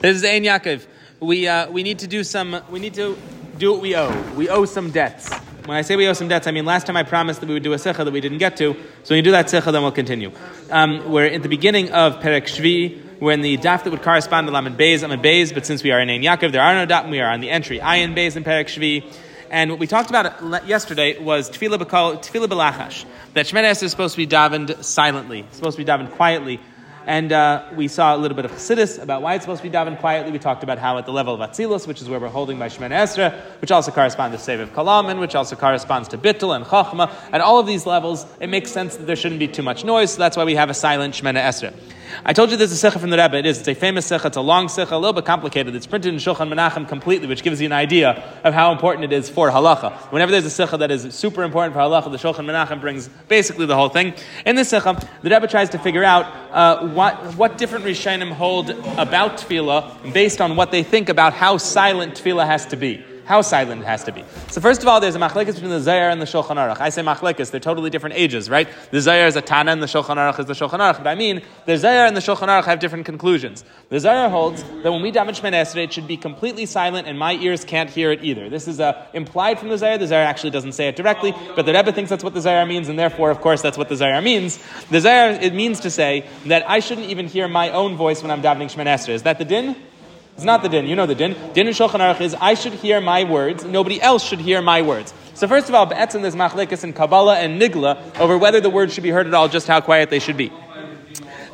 This 0.00 0.16
is 0.16 0.24
Ein 0.24 0.44
Yaakov. 0.44 0.86
We, 1.20 1.46
uh, 1.46 1.70
we 1.70 1.82
need 1.82 1.98
to 1.98 2.06
do 2.06 2.24
some, 2.24 2.62
we 2.70 2.78
need 2.78 2.94
to 2.94 3.18
do 3.58 3.72
what 3.72 3.82
we 3.82 3.94
owe. 3.94 4.32
We 4.34 4.48
owe 4.48 4.64
some 4.64 4.90
debts. 4.90 5.30
When 5.66 5.76
I 5.76 5.82
say 5.82 5.94
we 5.94 6.08
owe 6.08 6.14
some 6.14 6.26
debts, 6.26 6.46
I 6.46 6.52
mean 6.52 6.64
last 6.64 6.86
time 6.86 6.96
I 6.96 7.02
promised 7.02 7.40
that 7.40 7.48
we 7.48 7.52
would 7.52 7.62
do 7.62 7.74
a 7.74 7.78
sikha 7.78 8.02
that 8.02 8.10
we 8.10 8.22
didn't 8.22 8.38
get 8.38 8.56
to. 8.56 8.72
So 8.72 9.10
when 9.10 9.18
you 9.18 9.22
do 9.22 9.32
that 9.32 9.50
sikha, 9.50 9.70
then 9.70 9.82
we'll 9.82 9.92
continue. 9.92 10.32
Um, 10.70 11.12
we're 11.12 11.26
at 11.26 11.42
the 11.42 11.50
beginning 11.50 11.92
of 11.92 12.14
Perek 12.20 12.44
Shvi. 12.44 13.20
We're 13.20 13.32
in 13.32 13.42
the 13.42 13.58
daf 13.58 13.84
that 13.84 13.90
would 13.90 14.00
correspond 14.00 14.46
to 14.46 14.54
Lamed 14.54 14.78
Beis, 14.78 15.06
Lamed 15.06 15.22
Beis, 15.22 15.52
but 15.52 15.66
since 15.66 15.82
we 15.82 15.90
are 15.90 16.00
in 16.00 16.08
Ein 16.08 16.22
Yaakov, 16.22 16.52
there 16.52 16.62
are 16.62 16.74
no 16.74 16.90
daf, 16.90 17.10
we 17.10 17.20
are 17.20 17.30
on 17.30 17.40
the 17.40 17.50
entry 17.50 17.78
Ayin 17.78 18.16
Beis 18.16 18.36
and 18.36 18.46
Perek 18.46 18.68
Shvi. 18.68 19.04
And 19.50 19.70
what 19.70 19.80
we 19.80 19.86
talked 19.86 20.08
about 20.08 20.66
yesterday 20.66 21.22
was 21.22 21.50
tefillah 21.50 21.76
b'kol, 21.78 22.24
tefillah 22.24 22.48
b'lachash. 22.48 23.04
That 23.34 23.44
Shemoneh 23.44 23.82
is 23.82 23.90
supposed 23.90 24.14
to 24.14 24.16
be 24.16 24.26
davened 24.26 24.82
silently, 24.82 25.40
it's 25.40 25.56
supposed 25.56 25.76
to 25.76 25.84
be 25.84 25.90
davened 25.90 26.12
quietly. 26.12 26.58
And 27.06 27.32
uh, 27.32 27.64
we 27.74 27.88
saw 27.88 28.14
a 28.14 28.18
little 28.18 28.36
bit 28.36 28.44
of 28.44 28.52
Chassidus 28.52 29.02
about 29.02 29.22
why 29.22 29.34
it's 29.34 29.44
supposed 29.44 29.62
to 29.62 29.68
be 29.68 29.74
davened 29.74 29.98
quietly. 30.00 30.32
We 30.32 30.38
talked 30.38 30.62
about 30.62 30.78
how 30.78 30.98
at 30.98 31.06
the 31.06 31.12
level 31.12 31.34
of 31.34 31.40
Atzilus, 31.40 31.86
which 31.86 32.02
is 32.02 32.08
where 32.08 32.20
we're 32.20 32.28
holding 32.28 32.58
by 32.58 32.68
Shemoneh 32.68 32.90
Esrei, 32.90 33.34
which 33.60 33.70
also 33.70 33.90
corresponds 33.90 34.44
to 34.44 34.50
Seviv 34.50 34.68
Kalaman, 34.68 35.18
which 35.18 35.34
also 35.34 35.56
corresponds 35.56 36.08
to 36.08 36.18
Bittul 36.18 36.54
and 36.54 36.64
Chachma, 36.64 37.10
at 37.32 37.40
all 37.40 37.58
of 37.58 37.66
these 37.66 37.86
levels, 37.86 38.26
it 38.38 38.48
makes 38.48 38.70
sense 38.70 38.96
that 38.96 39.06
there 39.06 39.16
shouldn't 39.16 39.38
be 39.38 39.48
too 39.48 39.62
much 39.62 39.84
noise, 39.84 40.12
so 40.12 40.18
that's 40.18 40.36
why 40.36 40.44
we 40.44 40.54
have 40.54 40.70
a 40.70 40.74
silent 40.74 41.14
Shemoneh 41.14 41.42
Esrei. 41.42 41.74
I 42.24 42.34
told 42.34 42.50
you 42.50 42.56
there's 42.58 42.72
a 42.72 42.76
sikha 42.76 42.98
from 42.98 43.10
the 43.10 43.16
Rebbe. 43.16 43.38
It 43.38 43.46
is. 43.46 43.58
It's 43.60 43.68
a 43.68 43.74
famous 43.74 44.04
sikha. 44.06 44.26
It's 44.26 44.36
a 44.36 44.42
long 44.42 44.68
sikha, 44.68 44.94
a 44.94 44.98
little 44.98 45.14
bit 45.14 45.24
complicated. 45.24 45.74
It's 45.74 45.86
printed 45.86 46.12
in 46.12 46.20
Shulchan 46.20 46.52
Menachem 46.52 46.86
completely, 46.86 47.26
which 47.26 47.42
gives 47.42 47.60
you 47.60 47.66
an 47.66 47.72
idea 47.72 48.22
of 48.44 48.52
how 48.52 48.72
important 48.72 49.04
it 49.04 49.12
is 49.12 49.30
for 49.30 49.50
halacha. 49.50 49.92
Whenever 50.12 50.30
there's 50.30 50.44
a 50.44 50.50
sikha 50.50 50.76
that 50.76 50.90
is 50.90 51.14
super 51.14 51.42
important 51.42 51.74
for 51.74 51.80
halacha, 51.80 52.10
the 52.10 52.18
Shulchan 52.18 52.44
Menachem 52.44 52.80
brings 52.80 53.08
basically 53.28 53.64
the 53.64 53.74
whole 53.74 53.88
thing. 53.88 54.14
In 54.44 54.54
this 54.54 54.68
sikha, 54.68 55.08
the 55.22 55.30
Rebbe 55.30 55.46
tries 55.48 55.70
to 55.70 55.78
figure 55.78 56.04
out 56.04 56.26
uh, 56.52 56.88
what, 56.88 57.36
what 57.36 57.56
different 57.56 57.84
Rishonim 57.84 58.32
hold 58.32 58.70
about 58.98 59.38
tefillah 59.38 60.12
based 60.12 60.40
on 60.40 60.56
what 60.56 60.70
they 60.70 60.82
think 60.82 61.08
about 61.08 61.32
how 61.32 61.56
silent 61.56 62.14
tefillah 62.14 62.46
has 62.46 62.66
to 62.66 62.76
be 62.76 63.04
how 63.30 63.42
silent 63.42 63.80
it 63.82 63.84
has 63.84 64.02
to 64.02 64.10
be. 64.10 64.24
So 64.48 64.60
first 64.60 64.82
of 64.82 64.88
all, 64.88 65.00
there's 65.00 65.14
a 65.14 65.18
machlekes 65.20 65.54
between 65.54 65.70
the 65.70 65.80
Zohar 65.80 66.10
and 66.10 66.20
the 66.20 66.26
Shulchan 66.26 66.56
Aruch. 66.56 66.80
I 66.80 66.88
say 66.88 67.00
machlekes; 67.00 67.52
they're 67.52 67.60
totally 67.60 67.88
different 67.88 68.16
ages, 68.16 68.50
right? 68.50 68.68
The 68.90 69.00
Zohar 69.00 69.28
is 69.28 69.36
a 69.36 69.40
Tana 69.40 69.70
and 69.70 69.80
the 69.80 69.86
Shulchan 69.86 70.16
Aruch 70.16 70.40
is 70.40 70.46
the 70.46 70.52
Shulchan 70.52 70.80
Aruch. 70.80 70.98
But 70.98 71.06
I 71.06 71.14
mean, 71.14 71.40
the 71.64 71.76
Zohar 71.78 72.06
and 72.06 72.16
the 72.16 72.20
Shulchan 72.20 72.48
Aruch 72.48 72.64
have 72.64 72.80
different 72.80 73.06
conclusions. 73.06 73.64
The 73.88 74.00
Zohar 74.00 74.28
holds 74.28 74.64
that 74.82 74.90
when 74.90 75.00
we 75.00 75.12
daven 75.12 75.28
Shemoneh 75.28 75.62
Esrei, 75.62 75.84
it 75.84 75.92
should 75.92 76.08
be 76.08 76.16
completely 76.16 76.66
silent 76.66 77.06
and 77.06 77.16
my 77.16 77.34
ears 77.34 77.64
can't 77.64 77.88
hear 77.88 78.10
it 78.10 78.24
either. 78.24 78.48
This 78.50 78.66
is 78.66 78.80
uh, 78.80 79.06
implied 79.12 79.60
from 79.60 79.68
the 79.68 79.78
Zohar. 79.78 79.96
The 79.96 80.08
Zohar 80.08 80.24
actually 80.24 80.50
doesn't 80.50 80.72
say 80.72 80.88
it 80.88 80.96
directly, 80.96 81.32
but 81.54 81.66
the 81.66 81.72
Rebbe 81.72 81.92
thinks 81.92 82.10
that's 82.10 82.24
what 82.24 82.34
the 82.34 82.40
Zohar 82.40 82.66
means, 82.66 82.88
and 82.88 82.98
therefore, 82.98 83.30
of 83.30 83.40
course, 83.40 83.62
that's 83.62 83.78
what 83.78 83.88
the 83.88 83.96
Zohar 83.96 84.20
means. 84.20 84.58
The 84.90 85.00
Zohar, 85.00 85.30
it 85.30 85.54
means 85.54 85.78
to 85.80 85.90
say 85.90 86.28
that 86.46 86.68
I 86.68 86.80
shouldn't 86.80 87.06
even 87.06 87.28
hear 87.28 87.46
my 87.46 87.70
own 87.70 87.96
voice 87.96 88.22
when 88.22 88.32
I'm 88.32 88.42
davening 88.42 88.74
Shemoneh 88.74 88.96
Esrei. 88.96 89.10
Is 89.10 89.22
that 89.22 89.38
the 89.38 89.44
din? 89.44 89.76
It's 90.34 90.44
not 90.44 90.62
the 90.62 90.68
din. 90.68 90.86
You 90.86 90.96
know 90.96 91.06
the 91.06 91.14
din. 91.14 91.36
Din 91.52 91.66
in 91.66 91.72
Shulchan 91.74 92.00
Aruch 92.00 92.20
is 92.20 92.34
I 92.34 92.54
should 92.54 92.72
hear 92.72 93.00
my 93.00 93.24
words. 93.24 93.64
Nobody 93.64 94.00
else 94.00 94.24
should 94.24 94.40
hear 94.40 94.62
my 94.62 94.82
words. 94.82 95.12
So 95.34 95.48
first 95.48 95.68
of 95.68 95.74
all, 95.74 95.86
Be'etzim 95.86 96.22
there's 96.22 96.36
machlekes 96.36 96.84
in 96.84 96.92
Kabbalah 96.92 97.38
and 97.38 97.60
Nigla 97.60 98.18
over 98.18 98.36
whether 98.36 98.60
the 98.60 98.70
words 98.70 98.94
should 98.94 99.02
be 99.02 99.10
heard 99.10 99.26
at 99.26 99.34
all, 99.34 99.48
just 99.48 99.66
how 99.66 99.80
quiet 99.80 100.10
they 100.10 100.18
should 100.18 100.36
be. 100.36 100.52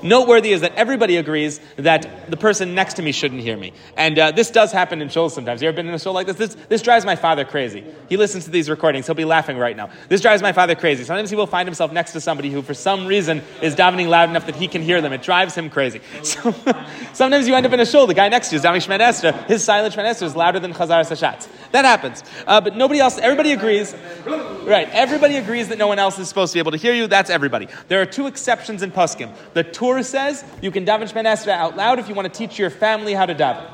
Noteworthy 0.03 0.53
is 0.53 0.61
that 0.61 0.75
everybody 0.75 1.17
agrees 1.17 1.61
that 1.77 2.31
the 2.31 2.37
person 2.37 2.75
next 2.75 2.95
to 2.95 3.03
me 3.03 3.13
shouldn't 3.13 3.41
hear 3.41 3.57
me. 3.57 3.73
And 3.97 4.19
uh, 4.19 4.31
this 4.33 4.51
does 4.51 4.73
happen 4.73 5.01
in 5.03 5.09
shuls 5.09 5.33
sometimes. 5.33 5.63
You 5.63 5.69
ever 5.69 5.77
been 5.77 5.89
in 5.89 5.95
a 5.95 5.99
show 5.99 6.13
like 6.13 6.27
this? 6.27 6.37
this? 6.37 6.57
This 6.69 6.83
drives 6.83 7.05
my 7.05 7.17
father 7.17 7.45
crazy. 7.45 7.85
He 8.09 8.17
listens 8.17 8.45
to 8.45 8.51
these 8.51 8.69
recordings. 8.69 9.07
He'll 9.07 9.15
be 9.15 9.25
laughing 9.25 9.59
right 9.59 9.77
now. 9.77 9.91
This 10.09 10.21
drives 10.21 10.43
my 10.43 10.53
father 10.53 10.75
crazy. 10.75 11.05
Sometimes 11.05 11.31
he 11.31 11.37
will 11.37 11.47
find 11.47 11.67
himself 11.67 11.93
next 11.93 12.13
to 12.13 12.21
somebody 12.21 12.51
who, 12.51 12.63
for 12.63 12.75
some 12.75 13.07
reason, 13.07 13.43
is 13.63 13.75
davening 13.75 14.09
loud 14.09 14.29
enough 14.29 14.47
that 14.47 14.57
he 14.57 14.69
can 14.69 14.83
hear 14.83 15.01
them. 15.01 15.13
It 15.13 15.23
drives 15.23 15.55
him 15.55 15.71
crazy. 15.71 16.01
So, 16.27 16.53
sometimes 17.13 17.47
you 17.47 17.55
end 17.55 17.67
up 17.67 17.73
in 17.73 17.79
a 17.79 17.87
show, 17.87 18.05
the 18.05 18.13
guy 18.13 18.29
next 18.29 18.49
to 18.49 18.57
you 18.57 18.59
is 18.59 18.65
davening 18.65 18.85
Shemoneh 18.85 19.09
Esrei. 19.09 19.47
His 19.47 19.63
silent 19.63 19.95
Shemoneh 19.95 20.11
Esrei 20.11 20.25
is 20.25 20.37
louder 20.37 20.59
than 20.59 20.75
Chazar 20.75 21.03
Sashatz. 21.07 21.47
That 21.71 21.85
happens. 21.85 22.25
Uh, 22.47 22.61
but 22.61 22.77
nobody 22.77 23.01
else, 23.01 23.17
everybody 23.19 23.53
agrees. 23.53 23.95
Right, 24.27 24.89
everybody 24.91 25.37
agrees 25.37 25.69
that 25.69 25.79
no 25.79 25.87
one 25.87 25.99
else 25.99 26.19
is 26.19 26.29
supposed 26.29 26.53
to 26.53 26.57
be 26.57 26.61
able 26.61 26.73
to 26.73 26.79
hear 26.79 26.93
you. 26.93 27.07
That's 27.07 27.31
everybody. 27.31 27.69
There 27.89 28.03
are 28.03 28.07
two 28.07 28.27
exceptions 28.27 28.83
in 28.83 28.91
Poskim. 28.91 29.33
The 29.55 29.63
Tur 29.87 30.03
says 30.03 30.45
you 30.61 30.71
can 30.71 30.85
daven 30.85 31.11
Shemoneh 31.11 31.33
Esrei 31.33 31.53
out 31.53 31.77
loud 31.77 31.99
if 31.99 32.09
you 32.09 32.15
want 32.15 32.33
to 32.33 32.39
teach 32.39 32.59
your 32.59 32.71
family 32.71 33.15
how 33.15 33.27
to 33.27 33.35
daven. 33.35 33.71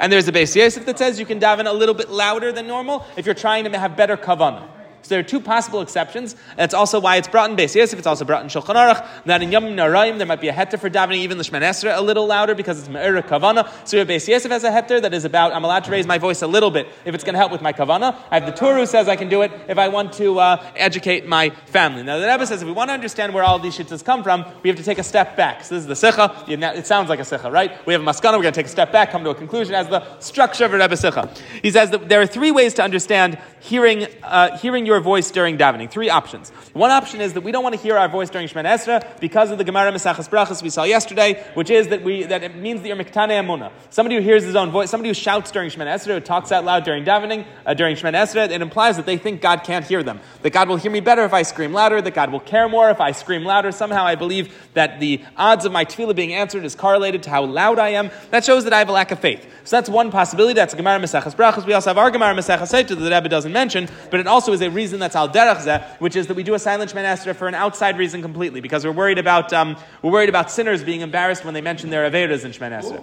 And 0.00 0.10
there's 0.10 0.26
a 0.28 0.32
Beis 0.32 0.56
Yosef 0.56 0.86
that 0.86 0.98
says 0.98 1.20
you 1.20 1.26
can 1.26 1.38
daven 1.38 1.66
a 1.66 1.72
little 1.72 1.94
bit 1.94 2.08
louder 2.08 2.52
than 2.52 2.66
normal 2.66 3.04
if 3.16 3.26
you're 3.26 3.34
trying 3.34 3.64
to 3.64 3.78
have 3.78 3.96
better 3.96 4.16
kavanah. 4.16 4.66
So 5.02 5.08
there 5.10 5.20
are 5.20 5.24
two 5.24 5.40
possible 5.40 5.80
exceptions. 5.80 6.36
That's 6.56 6.74
also 6.74 7.00
why 7.00 7.16
it's 7.16 7.28
brought 7.28 7.50
in 7.50 7.56
Beis 7.56 7.74
Yosef. 7.74 7.98
It's 7.98 8.06
also 8.06 8.24
brought 8.24 8.42
in 8.42 8.48
Shulchan 8.48 8.74
Aruch. 8.74 9.24
That 9.24 9.42
in 9.42 9.50
Yamim 9.50 9.74
Noraim 9.74 10.18
there 10.18 10.26
might 10.26 10.40
be 10.40 10.48
a 10.48 10.52
heter 10.52 10.78
for 10.78 10.90
davening 10.90 11.18
even 11.18 11.38
the 11.38 11.44
Shemoneh 11.44 11.70
Esrei 11.70 11.96
a 11.96 12.00
little 12.00 12.26
louder 12.26 12.54
because 12.54 12.78
it's 12.78 12.88
Me'era 12.88 13.22
Kavana. 13.22 13.68
So 13.86 13.98
have 13.98 14.08
Beis 14.08 14.28
Yosef 14.28 14.50
as 14.50 14.64
a 14.64 14.70
heter 14.70 15.00
that 15.02 15.14
is 15.14 15.24
about 15.24 15.52
I'm 15.52 15.64
allowed 15.64 15.84
to 15.84 15.90
raise 15.90 16.06
my 16.06 16.18
voice 16.18 16.42
a 16.42 16.46
little 16.46 16.70
bit 16.70 16.86
if 17.04 17.14
it's 17.14 17.24
going 17.24 17.34
to 17.34 17.38
help 17.38 17.52
with 17.52 17.62
my 17.62 17.72
Kavana. 17.72 18.16
I 18.30 18.38
have 18.38 18.46
the 18.46 18.52
Tur 18.52 18.76
who 18.76 18.86
says 18.86 19.08
I 19.08 19.16
can 19.16 19.28
do 19.28 19.42
it 19.42 19.52
if 19.68 19.78
I 19.78 19.88
want 19.88 20.12
to 20.14 20.38
uh, 20.38 20.70
educate 20.76 21.26
my 21.26 21.50
family. 21.66 22.02
Now 22.02 22.18
the 22.18 22.26
Rebbe 22.26 22.46
says 22.46 22.62
if 22.62 22.66
we 22.66 22.72
want 22.72 22.90
to 22.90 22.94
understand 22.94 23.34
where 23.34 23.44
all 23.44 23.58
these 23.58 23.76
shittas 23.76 24.04
come 24.04 24.22
from, 24.22 24.44
we 24.62 24.68
have 24.68 24.76
to 24.76 24.84
take 24.84 24.98
a 24.98 25.02
step 25.04 25.36
back. 25.36 25.64
So 25.64 25.74
this 25.74 25.82
is 25.82 25.88
the 25.88 25.96
Sikha. 25.96 26.44
It 26.48 26.86
sounds 26.86 27.08
like 27.08 27.20
a 27.20 27.24
Sikha, 27.24 27.50
right? 27.50 27.84
We 27.86 27.92
have 27.92 28.02
a 28.02 28.04
Maskana. 28.04 28.32
We're 28.32 28.42
going 28.42 28.54
to 28.54 28.60
take 28.60 28.66
a 28.66 28.70
step 28.70 28.92
back, 28.92 29.10
come 29.10 29.24
to 29.24 29.30
a 29.30 29.34
conclusion 29.34 29.74
as 29.74 29.88
the 29.88 30.18
structure 30.20 30.64
of 30.64 30.74
a 30.74 30.78
Rebbe 30.78 30.96
Sikha. 30.96 31.32
He 31.62 31.70
says 31.70 31.90
that 31.90 32.08
there 32.08 32.20
are 32.20 32.26
three 32.26 32.50
ways 32.50 32.74
to 32.74 32.82
understand 32.82 33.38
hearing, 33.60 34.06
uh, 34.22 34.56
hearing 34.58 34.86
your 34.90 35.00
voice 35.00 35.30
during 35.30 35.56
davening. 35.56 35.88
Three 35.88 36.10
options. 36.10 36.50
One 36.72 36.90
option 36.90 37.20
is 37.20 37.32
that 37.34 37.42
we 37.42 37.52
don't 37.52 37.62
want 37.62 37.76
to 37.76 37.80
hear 37.80 37.96
our 37.96 38.08
voice 38.08 38.28
during 38.28 38.48
Shemoneh 38.48 38.74
Esra 38.76 39.20
because 39.20 39.52
of 39.52 39.58
the 39.58 39.64
Gemara 39.64 39.92
Mesachas 39.92 40.28
Brachas 40.28 40.62
we 40.62 40.68
saw 40.68 40.82
yesterday, 40.82 41.44
which 41.54 41.70
is 41.70 41.88
that 41.88 42.02
we 42.02 42.24
that 42.24 42.42
it 42.42 42.56
means 42.56 42.82
that 42.82 42.88
you're 42.88 42.96
Miktane 42.96 43.30
Amuna. 43.40 43.70
Somebody 43.90 44.16
who 44.16 44.22
hears 44.22 44.42
his 44.42 44.56
own 44.56 44.70
voice, 44.70 44.90
somebody 44.90 45.08
who 45.08 45.14
shouts 45.14 45.52
during 45.52 45.70
Shemoneh 45.70 45.94
Esra, 45.94 46.14
who 46.14 46.20
talks 46.20 46.50
out 46.50 46.64
loud 46.64 46.82
during 46.84 47.04
davening, 47.04 47.46
uh, 47.64 47.74
during 47.74 47.94
Shemoneh 47.94 48.22
Esra, 48.24 48.50
it 48.50 48.60
implies 48.60 48.96
that 48.96 49.06
they 49.06 49.16
think 49.16 49.40
God 49.40 49.62
can't 49.62 49.86
hear 49.86 50.02
them. 50.02 50.20
That 50.42 50.50
God 50.50 50.68
will 50.68 50.76
hear 50.76 50.90
me 50.90 51.00
better 51.00 51.24
if 51.24 51.32
I 51.32 51.42
scream 51.42 51.72
louder, 51.72 52.02
that 52.02 52.14
God 52.14 52.32
will 52.32 52.40
care 52.40 52.68
more 52.68 52.90
if 52.90 53.00
I 53.00 53.12
scream 53.12 53.44
louder. 53.44 53.70
Somehow 53.70 54.04
I 54.04 54.16
believe 54.16 54.52
that 54.74 54.98
the 54.98 55.22
odds 55.36 55.64
of 55.64 55.70
my 55.70 55.84
tefillah 55.84 56.16
being 56.16 56.34
answered 56.34 56.64
is 56.64 56.74
correlated 56.74 57.22
to 57.22 57.30
how 57.30 57.44
loud 57.44 57.78
I 57.78 57.90
am. 57.90 58.10
That 58.32 58.44
shows 58.44 58.64
that 58.64 58.72
I 58.72 58.78
have 58.78 58.88
a 58.88 58.92
lack 58.92 59.12
of 59.12 59.20
faith. 59.20 59.46
So 59.64 59.76
that's 59.76 59.88
one 59.88 60.10
possibility. 60.10 60.54
That's 60.54 60.74
Gemara 60.74 60.98
Mesachas 60.98 61.36
Brachas. 61.36 61.64
We 61.64 61.74
also 61.74 61.90
have 61.90 61.98
our 61.98 62.10
Gemara 62.10 62.34
Mesachas 62.34 62.70
that 62.70 62.88
the 62.88 63.10
Rebbe 63.10 63.28
doesn't 63.28 63.52
mention, 63.52 63.88
but 64.10 64.20
it 64.20 64.26
also 64.26 64.52
is 64.52 64.62
a 64.62 64.70
reason 64.80 64.98
that's 64.98 65.16
al 65.22 65.28
derech 65.28 65.82
which 66.04 66.16
is 66.16 66.26
that 66.28 66.36
we 66.40 66.42
do 66.42 66.54
a 66.54 66.58
silent 66.58 66.90
Esrei 66.90 67.36
for 67.36 67.48
an 67.48 67.54
outside 67.54 67.98
reason 67.98 68.22
completely, 68.22 68.60
because 68.60 68.84
we're 68.84 68.98
worried 69.02 69.18
about 69.18 69.52
um, 69.52 69.76
we're 70.02 70.14
worried 70.18 70.32
about 70.34 70.50
sinners 70.50 70.82
being 70.82 71.02
embarrassed 71.02 71.44
when 71.44 71.54
they 71.54 71.60
mention 71.60 71.90
their 71.90 72.04
averas 72.10 72.44
in 72.44 72.52
Esrei. 72.52 73.02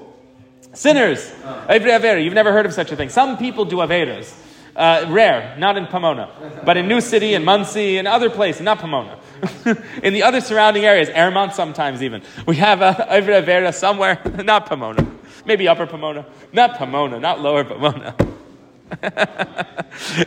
Sinners, 0.74 1.22
every 1.70 1.92
avera. 1.92 2.24
You've 2.24 2.40
never 2.42 2.52
heard 2.52 2.66
of 2.66 2.74
such 2.74 2.92
a 2.92 2.96
thing. 2.96 3.10
Some 3.10 3.38
people 3.38 3.64
do 3.66 3.78
averas. 3.78 4.28
Uh, 4.76 5.06
rare, 5.10 5.56
not 5.58 5.76
in 5.76 5.88
Pomona, 5.88 6.30
but 6.64 6.78
in 6.78 6.88
New 6.88 7.02
City 7.02 7.34
and 7.34 7.44
Monsey 7.44 7.98
and 7.98 8.08
other 8.08 8.30
places, 8.30 8.62
not 8.62 8.78
Pomona. 8.78 9.18
in 10.04 10.14
the 10.14 10.22
other 10.22 10.40
surrounding 10.40 10.86
areas, 10.86 11.10
Airmont 11.10 11.54
sometimes 11.54 12.04
even. 12.04 12.22
We 12.46 12.58
have 12.58 12.82
a 12.82 12.94
Avera 13.10 13.74
somewhere, 13.74 14.22
not 14.44 14.68
Pomona. 14.68 15.04
Maybe 15.46 15.68
Upper 15.68 15.88
Pomona, 15.88 16.28
not 16.54 16.78
Pomona, 16.78 17.20
not 17.20 17.42
Lower 17.42 17.64
Pomona. 17.64 18.16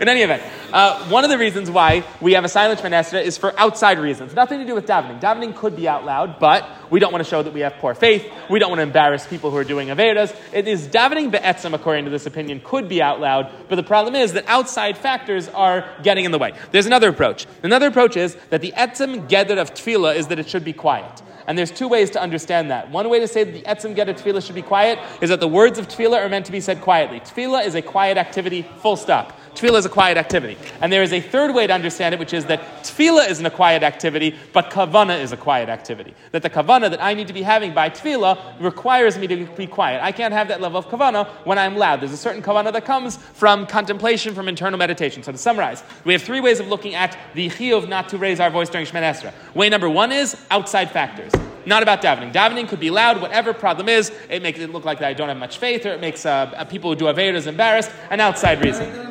In 0.01 0.09
any 0.09 0.23
event, 0.23 0.43
uh, 0.73 1.05
one 1.09 1.25
of 1.25 1.31
the 1.31 1.39
reasons 1.39 1.71
why 1.71 2.05
we 2.21 2.35
have 2.35 2.45
a 2.45 2.49
silent 2.49 2.81
Shemoneh 2.81 3.23
is 3.23 3.39
for 3.39 3.59
outside 3.59 3.99
reasons. 3.99 4.35
Nothing 4.35 4.61
to 4.61 4.67
do 4.67 4.75
with 4.75 4.87
davening. 4.87 5.21
Davening 5.21 5.55
could 5.55 5.77
be 5.77 5.89
out 5.89 6.05
loud, 6.05 6.39
but 6.39 6.69
we 6.91 7.01
don't 7.01 7.13
want 7.13 7.25
to 7.25 7.29
show 7.29 7.43
that 7.43 7.53
we 7.53 7.61
have 7.61 7.75
poor 7.75 7.95
faith. 7.95 8.31
We 8.49 8.59
don't 8.59 8.71
want 8.71 8.79
to 8.79 8.85
embarrass 8.85 9.27
people 9.27 9.51
who 9.51 9.57
are 9.57 9.65
doing 9.65 9.89
Averas. 9.89 10.35
It 10.53 10.69
is 10.69 10.89
davening 10.89 11.31
be'etzim, 11.31 11.75
according 11.75 12.05
to 12.05 12.11
this 12.11 12.27
opinion, 12.27 12.61
could 12.65 12.89
be 12.89 13.03
out 13.03 13.21
loud, 13.21 13.51
but 13.69 13.77
the 13.77 13.83
problem 13.83 14.15
is 14.15 14.33
that 14.35 14.45
outside 14.47 14.97
factors 14.97 15.49
are 15.49 15.89
getting 16.03 16.25
in 16.25 16.33
the 16.33 16.39
way. 16.39 16.53
There's 16.71 16.87
another 16.87 17.09
approach. 17.09 17.47
Another 17.63 17.89
approach 17.89 18.17
is 18.17 18.37
that 18.51 18.61
the 18.61 18.73
etzim 18.73 19.29
gedder 19.29 19.59
of 19.59 19.75
tefillah 19.75 20.17
is 20.17 20.29
that 20.29 20.39
it 20.39 20.49
should 20.49 20.65
be 20.65 20.73
quiet. 20.73 21.23
And 21.47 21.59
there's 21.59 21.71
two 21.73 21.89
ways 21.89 22.11
to 22.11 22.23
understand 22.23 22.71
that. 22.71 22.91
One 22.91 23.09
way 23.09 23.19
to 23.19 23.27
say 23.27 23.43
that 23.43 23.53
the 23.53 23.63
etzim 23.63 23.97
get 23.97 24.07
tefillah 24.07 24.45
should 24.45 24.55
be 24.55 24.63
quiet 24.63 24.99
is 25.21 25.31
that 25.31 25.41
the 25.41 25.49
words 25.49 25.79
of 25.79 25.89
tefillah 25.89 26.25
are 26.25 26.29
meant 26.29 26.47
to 26.47 26.53
be 26.53 26.61
said 26.61 26.81
quietly. 26.81 27.21
Tefillah 27.21 27.67
is 27.67 27.75
a 27.75 27.83
quiet 27.83 28.19
activity, 28.19 28.63
full 28.83 28.97
stop. 28.97 29.37
Tefillah 29.55 29.79
is 29.79 29.87
a 29.87 29.91
quiet 29.91 30.17
activity. 30.17 30.57
And 30.81 30.93
there 30.93 31.03
is 31.03 31.13
a 31.13 31.21
third 31.21 31.55
way 31.55 31.67
to 31.67 31.73
understand 31.73 32.15
it, 32.15 32.19
which 32.19 32.33
is 32.33 32.47
that 32.47 32.61
tefillah 32.83 33.29
isn't 33.29 33.45
a 33.45 33.51
quiet 33.51 33.83
activity, 33.83 34.37
but 34.53 34.71
kavana 34.71 35.21
is 35.21 35.33
a 35.33 35.37
quiet 35.37 35.69
activity. 35.69 36.15
That 36.33 36.43
the 36.43 36.51
kavana 36.51 36.91
that 36.91 37.03
I 37.03 37.15
need 37.15 37.27
to 37.27 37.33
be 37.33 37.43
having 37.43 37.75
by 37.75 37.91
tefillah 37.91 38.61
requires 38.61 39.19
me 39.19 39.27
to 39.27 39.47
be 39.57 39.67
quiet. 39.67 40.03
I 40.03 40.13
can't 40.13 40.33
have 40.33 40.49
that 40.49 40.61
level 40.61 40.79
of 40.79 40.87
kavana 40.87 41.27
when 41.45 41.59
I'm 41.59 41.77
loud. 41.77 42.01
There's 42.01 42.13
a 42.13 42.17
certain 42.17 42.43
kavana 42.43 42.73
that 42.73 42.85
comes 42.85 43.17
from 43.17 43.67
contemplation, 43.67 44.35
from 44.35 44.49
internal 44.49 44.79
meditation. 44.79 45.23
So 45.23 45.33
to 45.33 45.39
summarize, 45.39 45.83
we 46.05 46.13
have 46.13 46.23
three 46.23 46.41
ways 46.41 46.61
of 46.61 46.69
looking 46.69 46.95
at 46.95 47.19
the 47.35 47.49
chiyuv 47.49 47.89
not 47.89 48.09
to 48.11 48.19
raise 48.19 48.41
our 48.41 48.51
voice 48.51 48.69
during 48.69 48.87
Shemoneh 48.87 49.15
Esrei. 49.15 49.33
Way 49.55 49.69
number 49.69 49.91
one 49.91 50.13
is 50.13 50.37
outside 50.51 50.91
factors. 50.91 51.33
Not 51.67 51.83
about 51.83 52.01
davening. 52.01 52.33
Davening 52.33 52.69
could 52.69 52.81
be 52.81 52.91
loud, 52.91 53.21
whatever 53.21 53.53
problem 53.53 53.89
is. 53.89 54.11
It 54.31 54.43
makes 54.43 54.61
it 54.61 54.71
look 54.71 54.87
like 54.87 55.03
I 55.03 55.13
don't 55.13 55.29
have 55.29 55.37
much 55.37 55.59
faith, 55.59 55.85
or 55.85 55.91
it 55.91 56.01
makes 56.01 56.25
uh, 56.25 56.65
people 56.71 56.91
who 56.91 56.97
do 56.97 57.05
Averas 57.05 57.47
embarrassed. 57.47 57.91
An 58.11 58.21
outside 58.21 58.65
reason 58.65 59.10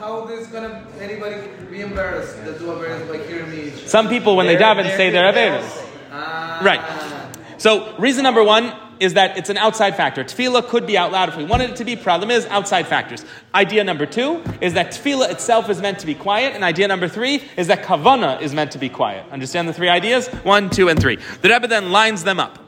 how 0.00 0.26
is 0.28 0.46
gonna 0.46 0.82
anybody 0.98 1.36
be 1.70 1.82
embarrassed 1.82 2.42
that 2.44 2.58
do 2.58 2.66
Averas 2.66 3.06
by 3.06 3.18
hearing 3.26 3.50
me? 3.50 3.70
Some 3.86 4.08
people, 4.08 4.34
when 4.34 4.46
they're, 4.46 4.56
they 4.56 4.64
daven, 4.64 4.96
say 4.96 5.10
they're 5.10 5.30
Averas. 5.30 5.86
Ah. 6.10 6.60
Right. 6.64 7.60
So, 7.60 7.94
reason 7.98 8.22
number 8.22 8.42
one 8.42 8.72
is 8.98 9.14
that 9.14 9.36
it's 9.36 9.50
an 9.50 9.58
outside 9.58 9.96
factor. 9.96 10.24
Tefillah 10.24 10.66
could 10.68 10.86
be 10.86 10.96
out 10.96 11.12
loud 11.12 11.28
if 11.28 11.36
we 11.36 11.44
wanted 11.44 11.70
it 11.70 11.76
to 11.76 11.84
be. 11.84 11.96
Problem 11.96 12.30
is, 12.30 12.46
outside 12.46 12.86
factors. 12.86 13.24
Idea 13.54 13.84
number 13.84 14.06
two 14.06 14.42
is 14.62 14.72
that 14.72 14.88
tefillah 14.92 15.30
itself 15.30 15.68
is 15.68 15.82
meant 15.82 15.98
to 15.98 16.06
be 16.06 16.14
quiet. 16.14 16.54
And 16.54 16.64
idea 16.64 16.88
number 16.88 17.08
three 17.08 17.42
is 17.58 17.66
that 17.66 17.82
kavana 17.82 18.40
is 18.40 18.54
meant 18.54 18.72
to 18.72 18.78
be 18.78 18.88
quiet. 18.88 19.30
Understand 19.30 19.68
the 19.68 19.74
three 19.74 19.90
ideas? 19.90 20.28
One, 20.28 20.70
two, 20.70 20.88
and 20.88 20.98
three. 20.98 21.16
The 21.42 21.50
Rebbe 21.50 21.68
then 21.68 21.92
lines 21.92 22.24
them 22.24 22.40
up. 22.40 22.58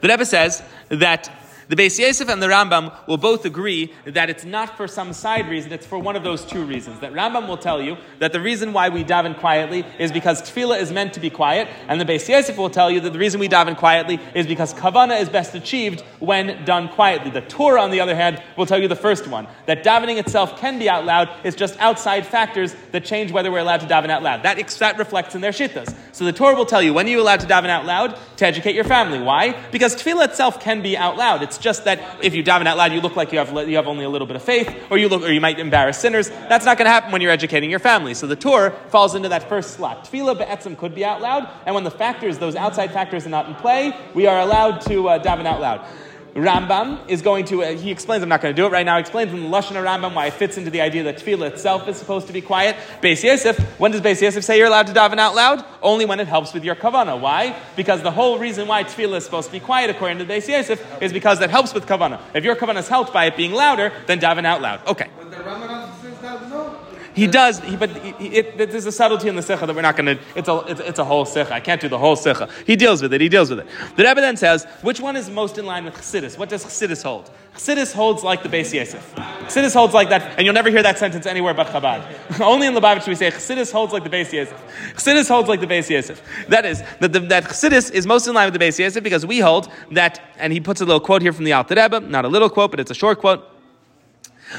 The 0.00 0.08
Rebbe 0.08 0.24
says 0.24 0.62
that 0.88 1.30
the 1.72 1.82
Beis 1.82 1.98
Yosef 1.98 2.28
and 2.28 2.42
the 2.42 2.48
Rambam 2.48 2.92
will 3.06 3.16
both 3.16 3.46
agree 3.46 3.94
that 4.04 4.28
it's 4.28 4.44
not 4.44 4.76
for 4.76 4.86
some 4.86 5.14
side 5.14 5.48
reason, 5.48 5.72
it's 5.72 5.86
for 5.86 5.98
one 5.98 6.16
of 6.16 6.22
those 6.22 6.44
two 6.44 6.62
reasons. 6.66 7.00
That 7.00 7.14
Rambam 7.14 7.48
will 7.48 7.56
tell 7.56 7.80
you 7.80 7.96
that 8.18 8.34
the 8.34 8.42
reason 8.42 8.74
why 8.74 8.90
we 8.90 9.02
daven 9.02 9.34
quietly 9.40 9.86
is 9.98 10.12
because 10.12 10.42
tefillah 10.42 10.78
is 10.78 10.92
meant 10.92 11.14
to 11.14 11.20
be 11.20 11.30
quiet, 11.30 11.68
and 11.88 11.98
the 11.98 12.04
Beis 12.04 12.28
Yosef 12.28 12.58
will 12.58 12.68
tell 12.68 12.90
you 12.90 13.00
that 13.00 13.14
the 13.14 13.18
reason 13.18 13.40
we 13.40 13.48
daven 13.48 13.74
quietly 13.74 14.20
is 14.34 14.46
because 14.46 14.74
kavana 14.74 15.18
is 15.18 15.30
best 15.30 15.54
achieved 15.54 16.02
when 16.18 16.62
done 16.66 16.90
quietly. 16.90 17.30
The 17.30 17.40
Tur, 17.40 17.78
on 17.78 17.90
the 17.90 18.00
other 18.00 18.14
hand, 18.14 18.42
will 18.58 18.66
tell 18.66 18.78
you 18.78 18.86
the 18.86 18.94
first 18.94 19.26
one, 19.26 19.46
that 19.64 19.82
davening 19.82 20.18
itself 20.18 20.60
can 20.60 20.78
be 20.78 20.90
out 20.90 21.06
loud, 21.06 21.30
it's 21.42 21.56
just 21.56 21.78
outside 21.78 22.26
factors 22.26 22.76
that 22.90 23.06
change 23.06 23.32
whether 23.32 23.50
we're 23.50 23.60
allowed 23.60 23.80
to 23.80 23.86
daven 23.86 24.10
out 24.10 24.22
loud. 24.22 24.42
That, 24.42 24.58
that 24.58 24.98
reflects 24.98 25.34
in 25.34 25.40
their 25.40 25.52
shittas. 25.52 25.96
So 26.12 26.26
the 26.26 26.34
Tur 26.34 26.54
will 26.54 26.66
tell 26.66 26.82
you 26.82 26.92
when 26.92 27.06
are 27.06 27.08
you 27.08 27.22
allowed 27.22 27.40
to 27.40 27.46
daven 27.46 27.70
out 27.70 27.86
loud? 27.86 28.18
To 28.36 28.46
educate 28.46 28.74
your 28.74 28.84
family. 28.84 29.20
Why? 29.20 29.58
Because 29.70 29.96
tefillah 29.96 30.26
itself 30.26 30.60
can 30.60 30.82
be 30.82 30.98
out 30.98 31.16
loud. 31.16 31.42
It's 31.42 31.61
just 31.62 31.84
that 31.84 32.18
if 32.22 32.34
you 32.34 32.44
daven 32.44 32.66
out 32.66 32.76
loud, 32.76 32.92
you 32.92 33.00
look 33.00 33.16
like 33.16 33.32
you 33.32 33.38
have, 33.38 33.50
you 33.68 33.76
have 33.76 33.86
only 33.86 34.04
a 34.04 34.10
little 34.10 34.26
bit 34.26 34.36
of 34.36 34.42
faith, 34.42 34.68
or 34.90 34.98
you 34.98 35.08
look, 35.08 35.22
or 35.22 35.32
you 35.32 35.40
might 35.40 35.58
embarrass 35.58 35.98
sinners. 35.98 36.28
That's 36.28 36.66
not 36.66 36.76
going 36.76 36.86
to 36.86 36.90
happen 36.90 37.12
when 37.12 37.22
you're 37.22 37.30
educating 37.30 37.70
your 37.70 37.78
family. 37.78 38.12
So 38.14 38.26
the 38.26 38.36
Tur 38.36 38.70
falls 38.88 39.14
into 39.14 39.30
that 39.30 39.48
first 39.48 39.74
slot. 39.74 40.04
Tefillah 40.04 40.36
be'etzim 40.36 40.76
could 40.76 40.94
be 40.94 41.04
out 41.04 41.22
loud, 41.22 41.48
and 41.64 41.74
when 41.74 41.84
the 41.84 41.90
factors, 41.90 42.38
those 42.38 42.56
outside 42.56 42.92
factors, 42.92 43.24
are 43.24 43.30
not 43.30 43.48
in 43.48 43.54
play, 43.54 43.96
we 44.14 44.26
are 44.26 44.40
allowed 44.40 44.80
to 44.82 45.08
uh, 45.08 45.22
daven 45.22 45.46
out 45.46 45.60
loud. 45.60 45.86
Rambam 46.34 46.98
is 47.08 47.20
going 47.20 47.44
to, 47.46 47.62
uh, 47.62 47.72
he 47.76 47.90
explains, 47.90 48.22
I'm 48.22 48.28
not 48.28 48.40
going 48.40 48.54
to 48.54 48.60
do 48.60 48.66
it 48.66 48.72
right 48.72 48.86
now, 48.86 48.96
he 48.96 49.00
explains 49.00 49.32
in 49.32 49.42
the 49.42 49.48
Lashon 49.48 49.76
Rambam 49.76 50.14
why 50.14 50.26
it 50.26 50.32
fits 50.32 50.56
into 50.56 50.70
the 50.70 50.80
idea 50.80 51.02
that 51.02 51.18
tefillah 51.18 51.52
itself 51.52 51.86
is 51.88 51.98
supposed 51.98 52.26
to 52.28 52.32
be 52.32 52.40
quiet. 52.40 52.76
Beis 53.02 53.22
Yosef, 53.22 53.58
when 53.78 53.90
does 53.90 54.00
Beis 54.00 54.22
Yosef 54.22 54.42
say 54.42 54.56
you're 54.56 54.66
allowed 54.66 54.86
to 54.86 54.94
daven 54.94 55.18
out 55.18 55.34
loud? 55.34 55.62
Only 55.82 56.06
when 56.06 56.20
it 56.20 56.28
helps 56.28 56.54
with 56.54 56.64
your 56.64 56.74
kavanah. 56.74 57.20
Why? 57.20 57.54
Because 57.76 58.02
the 58.02 58.10
whole 58.10 58.38
reason 58.38 58.66
why 58.66 58.84
tefillah 58.84 59.16
is 59.16 59.24
supposed 59.24 59.48
to 59.48 59.52
be 59.52 59.60
quiet, 59.60 59.90
according 59.90 60.18
to 60.18 60.24
Beis 60.24 60.48
Yosef, 60.48 61.02
is 61.02 61.12
because 61.12 61.38
that 61.40 61.50
helps 61.50 61.74
with 61.74 61.86
kavanah. 61.86 62.20
If 62.34 62.44
your 62.44 62.56
kavanah 62.56 62.78
is 62.78 62.88
helped 62.88 63.12
by 63.12 63.26
it 63.26 63.36
being 63.36 63.52
louder, 63.52 63.92
then 64.06 64.18
daven 64.18 64.46
out 64.46 64.62
loud. 64.62 64.86
Okay. 64.86 65.08
But 65.18 65.30
the 65.30 65.36
Rambam 65.36 66.00
says 66.00 66.18
that 66.20 66.48
no. 66.48 66.78
He 67.14 67.26
does, 67.26 67.60
he, 67.60 67.76
but 67.76 67.90
it, 67.90 68.58
it, 68.58 68.70
there's 68.70 68.86
a 68.86 68.92
subtlety 68.92 69.28
in 69.28 69.36
the 69.36 69.42
sikha 69.42 69.66
that 69.66 69.74
we're 69.74 69.82
not 69.82 69.96
going 69.96 70.16
to. 70.16 70.22
It's 70.34 70.48
a, 70.48 70.58
it's, 70.68 70.80
it's 70.80 70.98
a 70.98 71.04
whole 71.04 71.24
sikha. 71.24 71.52
I 71.52 71.60
can't 71.60 71.80
do 71.80 71.88
the 71.88 71.98
whole 71.98 72.16
sikha. 72.16 72.48
He 72.66 72.76
deals 72.76 73.02
with 73.02 73.12
it. 73.12 73.20
He 73.20 73.28
deals 73.28 73.50
with 73.50 73.60
it. 73.60 73.66
The 73.96 74.04
Rebbe 74.04 74.20
then 74.20 74.36
says, 74.36 74.64
which 74.80 75.00
one 75.00 75.16
is 75.16 75.28
most 75.28 75.58
in 75.58 75.66
line 75.66 75.84
with 75.84 75.94
Chassidus? 75.94 76.38
What 76.38 76.48
does 76.48 76.64
Chassidus 76.64 77.02
hold? 77.02 77.30
Chassidus 77.54 77.92
holds 77.92 78.22
like 78.22 78.42
the 78.42 78.48
Beis 78.48 78.72
Yosef. 78.72 79.14
Chassidus 79.14 79.74
holds 79.74 79.92
like 79.92 80.08
that, 80.08 80.38
and 80.38 80.46
you'll 80.46 80.54
never 80.54 80.70
hear 80.70 80.82
that 80.82 80.98
sentence 80.98 81.26
anywhere 81.26 81.52
but 81.52 81.66
Chabad. 81.66 82.40
Only 82.40 82.66
in 82.66 82.74
Lubavitch 82.74 83.06
we 83.06 83.14
say 83.14 83.30
Chassidus 83.30 83.70
holds 83.70 83.92
like 83.92 84.04
the 84.04 84.10
Beis 84.10 84.32
Yosef. 84.32 84.58
Chassidus 84.94 85.28
holds 85.28 85.48
like 85.48 85.60
the 85.60 85.66
Beis 85.66 85.90
Yosef. 85.90 86.22
That 86.48 86.64
is 86.64 86.82
that 87.00 87.12
the, 87.12 87.20
that 87.20 87.44
Chassidus 87.44 87.90
is 87.92 88.06
most 88.06 88.26
in 88.26 88.34
line 88.34 88.50
with 88.50 88.58
the 88.58 88.64
Beis 88.64 88.78
Yosef 88.78 89.04
because 89.04 89.26
we 89.26 89.40
hold 89.40 89.70
that, 89.90 90.20
and 90.38 90.52
he 90.52 90.60
puts 90.60 90.80
a 90.80 90.86
little 90.86 91.00
quote 91.00 91.20
here 91.20 91.32
from 91.32 91.44
the 91.44 91.52
Alter 91.52 91.74
Rebbe, 91.74 92.00
not 92.00 92.24
a 92.24 92.28
little 92.28 92.48
quote, 92.48 92.70
but 92.70 92.80
it's 92.80 92.90
a 92.90 92.94
short 92.94 93.18
quote. 93.18 93.51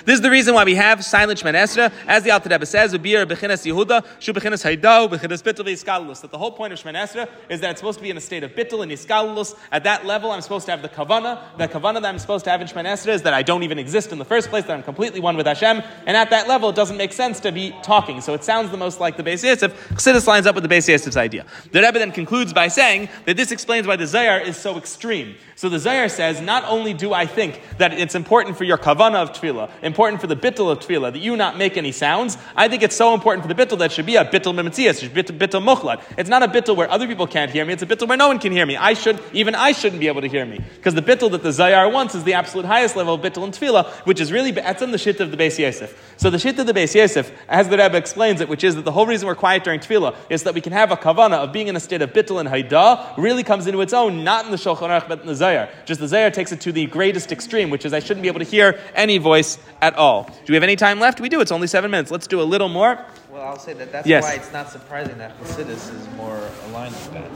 This 0.05 0.15
is 0.15 0.21
the 0.21 0.31
reason 0.31 0.53
why 0.53 0.63
we 0.63 0.75
have 0.75 1.03
silent 1.03 1.41
Shemon 1.41 1.53
Esra, 1.53 1.91
as 2.07 2.23
the 2.23 2.31
Alter 2.31 2.49
Rebbe 2.49 2.65
says, 2.65 2.93
"Ubir 2.93 3.21
er 3.21 3.25
bechinas 3.25 3.65
Yehuda, 3.65 4.05
shu 4.19 4.33
bechinas 4.33 4.63
bechinas 4.63 5.43
bittul 5.43 5.65
v'iskalulus." 5.65 6.21
That 6.21 6.31
the 6.31 6.37
whole 6.37 6.51
point 6.51 6.73
of 6.73 6.79
Shemon 6.79 6.95
Esra 6.95 7.27
is 7.49 7.61
that 7.61 7.71
it's 7.71 7.79
supposed 7.79 7.99
to 7.99 8.03
be 8.03 8.09
in 8.09 8.17
a 8.17 8.21
state 8.21 8.43
of 8.43 8.51
bittul 8.51 8.83
and 8.83 8.91
iskalulus. 8.91 9.55
At 9.71 9.83
that 9.83 10.05
level, 10.05 10.31
I'm 10.31 10.41
supposed 10.41 10.65
to 10.65 10.71
have 10.71 10.81
the 10.81 10.89
kavana. 10.89 11.39
The 11.57 11.67
kavana 11.67 12.01
that 12.01 12.05
I'm 12.05 12.19
supposed 12.19 12.45
to 12.45 12.51
have 12.51 12.61
in 12.61 12.67
Shemon 12.67 12.85
Esra 12.85 13.09
is 13.09 13.21
that 13.23 13.33
I 13.33 13.43
don't 13.43 13.63
even 13.63 13.79
exist 13.79 14.11
in 14.11 14.17
the 14.17 14.25
first 14.25 14.49
place. 14.49 14.65
That 14.65 14.73
I'm 14.73 14.83
completely 14.83 15.19
one 15.19 15.37
with 15.37 15.47
Hashem. 15.47 15.83
And 16.05 16.17
at 16.17 16.29
that 16.31 16.47
level, 16.47 16.69
it 16.69 16.75
doesn't 16.75 16.97
make 16.97 17.13
sense 17.13 17.39
to 17.41 17.51
be 17.51 17.75
talking. 17.83 18.21
So 18.21 18.33
it 18.33 18.43
sounds 18.43 18.71
the 18.71 18.77
most 18.77 18.99
like 18.99 19.17
the 19.17 19.23
Beis 19.23 19.43
Yosef. 19.43 19.73
Chassidus 19.89 20.27
lines 20.27 20.47
up 20.47 20.55
with 20.55 20.63
the 20.67 20.73
Beis 20.73 20.87
Yosef's 20.87 21.17
idea. 21.17 21.45
The 21.71 21.81
Rebbe 21.81 21.99
then 21.99 22.11
concludes 22.11 22.53
by 22.53 22.67
saying 22.67 23.09
that 23.25 23.37
this 23.37 23.51
explains 23.51 23.87
why 23.87 23.95
the 23.95 24.07
Zohar 24.07 24.39
is 24.39 24.57
so 24.57 24.77
extreme. 24.77 25.35
So 25.55 25.69
the 25.69 25.79
Zohar 25.79 26.09
says, 26.09 26.41
not 26.41 26.63
only 26.65 26.93
do 26.93 27.13
I 27.13 27.25
think 27.25 27.61
that 27.77 27.93
it's 27.93 28.15
important 28.15 28.57
for 28.57 28.63
your 28.63 28.77
kavana 28.77 29.15
of 29.15 29.31
tefillah, 29.33 29.69
important 29.83 30.21
for 30.21 30.27
the 30.27 30.35
bittul 30.35 30.71
of 30.71 30.79
tefillah, 30.79 31.13
that 31.13 31.19
you 31.19 31.35
not 31.35 31.57
make 31.57 31.77
any 31.77 31.91
sounds, 31.91 32.37
I 32.55 32.67
think 32.67 32.83
it's 32.83 32.95
so 32.95 33.13
important 33.13 33.45
for 33.45 33.53
the 33.53 33.65
bittul 33.65 33.79
that 33.79 33.91
should 33.91 34.05
be 34.05 34.15
a 34.15 34.25
bittul 34.25 34.53
mimetzias, 34.53 35.07
bittul, 35.09 35.63
muchlat. 35.63 36.01
It's 36.17 36.29
not 36.29 36.41
a 36.41 36.47
bittul 36.47 36.75
where 36.75 36.89
other 36.89 37.07
people 37.07 37.27
can't 37.27 37.51
hear 37.51 37.65
me, 37.65 37.73
it's 37.73 37.83
a 37.83 37.85
bittul 37.85 38.07
where 38.07 38.17
no 38.17 38.27
one 38.27 38.39
can 38.39 38.51
hear 38.51 38.65
me. 38.65 38.77
I 38.77 38.93
should, 38.93 39.19
even 39.33 39.55
I 39.55 39.71
shouldn't 39.71 39.99
be 39.99 40.07
able 40.07 40.21
to 40.21 40.27
hear 40.27 40.45
me. 40.45 40.59
Because 40.75 40.95
the 40.95 41.01
bittul 41.01 41.31
that 41.31 41.43
the 41.43 41.51
Zohar 41.51 41.89
wants 41.89 42.15
is 42.15 42.23
the 42.23 42.33
absolute 42.33 42.65
highest 42.65 42.95
level 42.95 43.13
of 43.13 43.21
bittul 43.21 43.43
and 43.43 43.53
tefillah, 43.53 43.91
which 44.05 44.19
is 44.19 44.31
really 44.31 44.51
be'etzim 44.51 44.91
the 44.91 44.97
shit 44.97 45.19
of 45.19 45.31
the 45.31 45.37
Beis 45.37 45.59
Yosef. 45.59 46.13
So 46.17 46.29
the 46.29 46.39
shit 46.39 46.57
of 46.59 46.65
the 46.65 46.73
Beis 46.73 46.95
Yosef, 46.95 47.31
as 47.47 47.69
the 47.69 47.77
Rebbe 47.77 47.97
explains 47.97 48.41
it, 48.41 48.49
which 48.49 48.63
is 48.63 48.75
that 48.75 48.85
the 48.85 48.91
whole 48.91 49.05
reason 49.05 49.27
we're 49.27 49.35
quiet 49.35 49.63
during 49.63 49.79
tefillah 49.79 50.15
is 50.29 50.43
that 50.43 50.53
we 50.53 50.61
can 50.61 50.73
have 50.73 50.91
a 50.91 50.97
kavana 50.97 51.35
of 51.35 51.51
being 51.51 51.67
in 51.67 51.75
a 51.75 51.79
state 51.79 52.01
of 52.01 52.13
bittul 52.13 52.39
and 52.39 52.49
haida, 52.49 53.13
really 53.17 53.43
comes 53.43 53.67
into 53.67 53.81
its 53.81 53.93
own, 53.93 54.23
not 54.23 54.45
in 54.45 54.51
the 54.51 54.57
Shulchan 54.57 54.89
Aruch, 54.89 55.07
but 55.07 55.21
in 55.21 55.27
the 55.27 55.35
Zohar. 55.35 55.69
Just 55.85 55.99
the 55.99 56.07
Zohar 56.07 56.31
takes 56.31 56.51
it 56.51 56.61
to 56.61 56.71
the 56.71 56.85
greatest 56.85 57.31
extreme, 57.31 57.69
which 57.69 57.85
is 57.85 57.93
I 57.93 57.99
shouldn't 57.99 58.21
be 58.21 58.27
able 58.27 58.39
to 58.39 58.45
hear 58.45 58.79
any 58.95 59.17
voice 59.17 59.57
at 59.83 59.95
all. 59.95 60.23
Do 60.45 60.53
we 60.53 60.55
have 60.55 60.63
any 60.63 60.77
time 60.77 60.99
left? 61.01 61.19
We 61.19 61.27
do. 61.27 61.41
It's 61.41 61.51
only 61.51 61.67
seven 61.67 61.91
minutes. 61.91 62.09
Let's 62.09 62.25
do 62.25 62.39
a 62.41 62.47
little 62.53 62.69
more. 62.69 62.97
Well, 63.29 63.41
I'll 63.41 63.59
say 63.59 63.73
that 63.73 63.91
that's 63.91 64.07
Yes. 64.07 64.23
why 64.23 64.33
it's 64.35 64.53
not 64.53 64.69
surprising 64.71 65.17
that 65.17 65.37
Hasidus 65.41 65.93
is 65.93 66.07
more 66.15 66.39
aligned 66.69 66.93
with 66.95 67.11
that. 67.13 67.29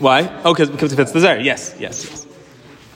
Why? 0.00 0.18
Oh, 0.44 0.52
because 0.52 0.70
because 0.70 0.92
it 0.92 0.96
fits 0.96 1.12
the 1.12 1.20
Zohar. 1.20 1.38
Yes, 1.38 1.76
yes, 1.78 1.96
yes. 2.10 2.26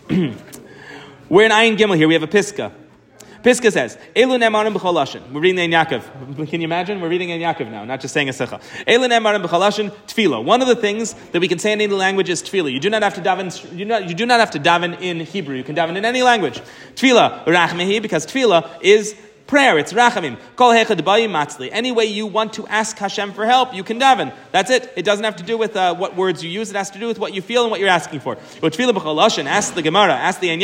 We're 1.29 1.45
in 1.45 1.53
Ayin 1.53 1.77
Gimel 1.77 1.97
here. 1.97 2.09
We 2.09 2.15
have 2.15 2.25
a 2.25 2.29
Piska. 2.29 2.73
Piska 3.47 3.73
says, 3.73 3.97
Elu 4.17 4.41
nemarim 4.41 4.75
b'cholashin. 4.75 5.31
We're 5.31 5.41
reading 5.41 5.61
Ein 5.61 5.71
Yaakov. 5.71 6.49
Can 6.51 6.61
you 6.61 6.65
imagine? 6.65 7.01
We're 7.01 7.09
reading 7.09 7.31
Ein 7.31 7.39
Yaakov 7.39 7.71
now, 7.71 7.85
not 7.85 8.01
just 8.01 8.13
saying 8.13 8.29
a 8.29 8.33
sicha. 8.33 8.61
Elu 8.89 9.09
nemarim 9.09 9.41
b'cholashin 9.47 9.93
tefillah. 10.09 10.45
One 10.45 10.63
of 10.63 10.67
the 10.67 10.75
things 10.75 11.15
that 11.31 11.39
we 11.41 11.47
can 11.47 11.61
say 11.61 11.71
in 11.71 11.81
any 11.81 11.95
language 11.95 12.29
is 12.29 12.43
tefillah. 12.43 12.73
You 12.73 12.81
do 12.81 12.91
not 12.91 13.05
have 13.05 13.15
to 13.15 13.21
daven. 13.21 13.71
You, 13.71 13.79
do 13.79 13.85
not, 13.85 14.09
you 14.09 14.17
do 14.17 14.27
not 14.27 14.41
have 14.41 14.51
to 14.51 14.59
daven 14.59 15.01
in 15.01 15.21
Hebrew. 15.21 15.55
You 15.55 15.63
can 15.63 15.77
daven 15.77 15.95
in 15.95 16.05
any 16.05 16.25
language. 16.25 16.61
Tefillah 16.97 17.45
rachmehi 17.45 18.03
because 18.03 18.27
tefillah 18.27 18.81
is 18.83 19.15
prayer. 19.47 19.79
It's 19.79 19.93
rachamim. 19.93 20.39
Kol 20.57 20.73
hechad 20.73 21.01
matzli. 21.01 21.69
Any 21.73 21.93
way 21.93 22.07
you 22.07 22.27
want 22.27 22.55
to 22.55 22.67
ask 22.67 22.97
Hashem 22.97 23.33
for 23.33 23.47
help, 23.47 23.75
you 23.75 23.85
can 23.85 24.01
daven. 24.01 24.35
That's 24.53 24.71
it. 24.71 24.93
It 24.97 25.05
doesn't 25.05 25.25
have 25.25 25.37
to 25.37 25.43
do 25.43 25.57
with 25.57 25.77
uh, 25.77 25.95
what 25.95 26.17
words 26.17 26.43
you 26.43 26.51
use. 26.51 26.71
It 26.71 26.77
has 26.77 26.91
to 26.91 26.99
do 26.99 27.07
with 27.07 27.19
what 27.19 27.35
you 27.35 27.43
feel 27.43 27.63
and 27.63 27.71
what 27.71 27.81
you're 27.81 27.89
asking 27.89 28.21
for. 28.21 28.37
Ask 28.63 29.75
the 29.75 29.83
Gemara. 29.83 30.15
Ask 30.15 30.41
the 30.41 30.51
Ein 30.51 30.63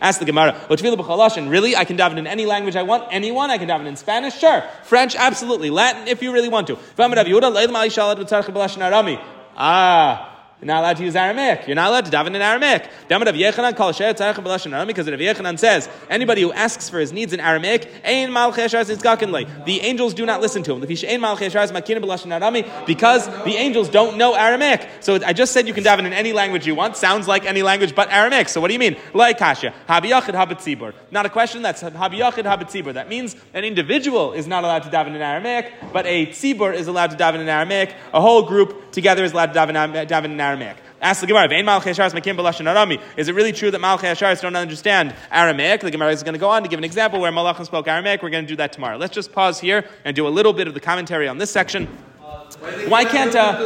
Ask 0.00 0.18
the 0.18 0.24
Gemara. 0.24 0.56
Really? 0.68 1.76
I 1.76 1.84
can 1.84 1.96
daven 1.96 2.16
in 2.18 2.26
any 2.26 2.46
language 2.46 2.76
I 2.76 2.82
want. 2.82 3.04
Anyone? 3.10 3.50
I 3.50 3.58
can 3.58 3.68
daven 3.68 3.86
in 3.86 3.96
Spanish. 3.96 4.38
Sure. 4.38 4.62
French? 4.84 5.14
Absolutely. 5.16 5.70
Latin? 5.70 6.08
If 6.08 6.22
you 6.22 6.32
really 6.32 6.48
want 6.48 6.66
to. 6.68 6.78
Ah. 9.56 10.31
You're 10.62 10.68
not 10.68 10.78
allowed 10.78 10.96
to 10.98 11.02
use 11.02 11.16
Aramaic. 11.16 11.66
You're 11.66 11.74
not 11.74 11.88
allowed 11.88 12.04
to 12.04 12.10
daven 12.12 12.36
in 12.36 12.36
Aramaic. 12.40 12.88
Because 13.08 13.26
Rav 13.26 13.34
Yochanan 15.18 15.58
says 15.58 15.88
anybody 16.08 16.42
who 16.42 16.52
asks 16.52 16.88
for 16.88 17.00
his 17.00 17.12
needs 17.12 17.32
in 17.32 17.40
Aramaic. 17.40 17.90
The 18.04 19.80
angels 19.80 20.14
do 20.14 20.24
not 20.24 20.40
listen 20.40 20.62
to 20.62 20.74
him. 20.74 20.80
Because 22.86 23.26
the 23.26 23.54
angels 23.56 23.88
don't 23.88 24.16
know 24.16 24.34
Aramaic. 24.36 24.88
So 25.00 25.18
I 25.26 25.32
just 25.32 25.52
said 25.52 25.66
you 25.66 25.74
can 25.74 25.82
daven 25.82 26.04
in 26.04 26.12
any 26.12 26.32
language 26.32 26.64
you 26.64 26.76
want. 26.76 26.96
Sounds 26.96 27.26
like 27.26 27.44
any 27.44 27.64
language 27.64 27.96
but 27.96 28.08
Aramaic. 28.12 28.48
So 28.48 28.60
what 28.60 28.68
do 28.68 28.74
you 28.74 28.78
mean? 28.78 28.96
Like 29.14 29.38
kasha. 29.38 29.74
Not 29.88 31.26
a 31.26 31.28
question. 31.28 31.62
That's 31.62 31.82
habiyachid 31.82 32.44
habetzibur. 32.44 32.94
That 32.94 33.08
means 33.08 33.34
an 33.52 33.64
individual 33.64 34.32
is 34.32 34.46
not 34.46 34.62
allowed 34.62 34.84
to 34.84 34.90
daven 34.90 35.16
in 35.16 35.22
Aramaic, 35.22 35.72
but 35.92 36.06
a 36.06 36.26
tzibur 36.26 36.72
is 36.72 36.86
allowed 36.86 37.10
to 37.10 37.16
daven 37.16 37.40
in 37.40 37.48
Aramaic. 37.48 37.96
A 38.14 38.20
whole 38.20 38.42
group 38.44 38.92
together 38.92 39.24
is 39.24 39.32
allowed 39.32 39.52
to 39.54 39.58
daven 39.58 40.26
in 40.26 40.40
Aramaic. 40.40 40.51
Ask 41.00 41.20
the 41.20 41.26
Gemara, 41.26 41.48
"Vein 41.48 41.64
Malchei 41.64 41.94
Hasharis 41.94 42.12
Makim 42.12 42.36
Arami." 42.36 43.00
Is 43.16 43.28
it 43.28 43.34
really 43.34 43.52
true 43.52 43.70
that 43.70 43.80
Malchei 43.80 44.12
Hasharis 44.12 44.40
don't 44.40 44.56
understand 44.56 45.14
Aramaic? 45.30 45.80
The 45.80 45.90
Gemara 45.90 46.12
is 46.12 46.22
going 46.22 46.34
to 46.34 46.40
go 46.40 46.48
on 46.48 46.62
to 46.62 46.68
give 46.68 46.78
an 46.78 46.84
example 46.84 47.20
where 47.20 47.32
Malachim 47.32 47.64
spoke 47.66 47.88
Aramaic. 47.88 48.22
We're 48.22 48.30
going 48.30 48.44
to 48.44 48.48
do 48.48 48.56
that 48.56 48.72
tomorrow. 48.72 48.96
Let's 48.96 49.14
just 49.14 49.32
pause 49.32 49.58
here 49.60 49.84
and 50.04 50.14
do 50.14 50.26
a 50.26 50.30
little 50.30 50.52
bit 50.52 50.68
of 50.68 50.74
the 50.74 50.80
commentary 50.80 51.28
on 51.28 51.38
this 51.38 51.50
section. 51.50 51.88
Why 52.86 53.04
can't, 53.04 53.34
uh? 53.34 53.56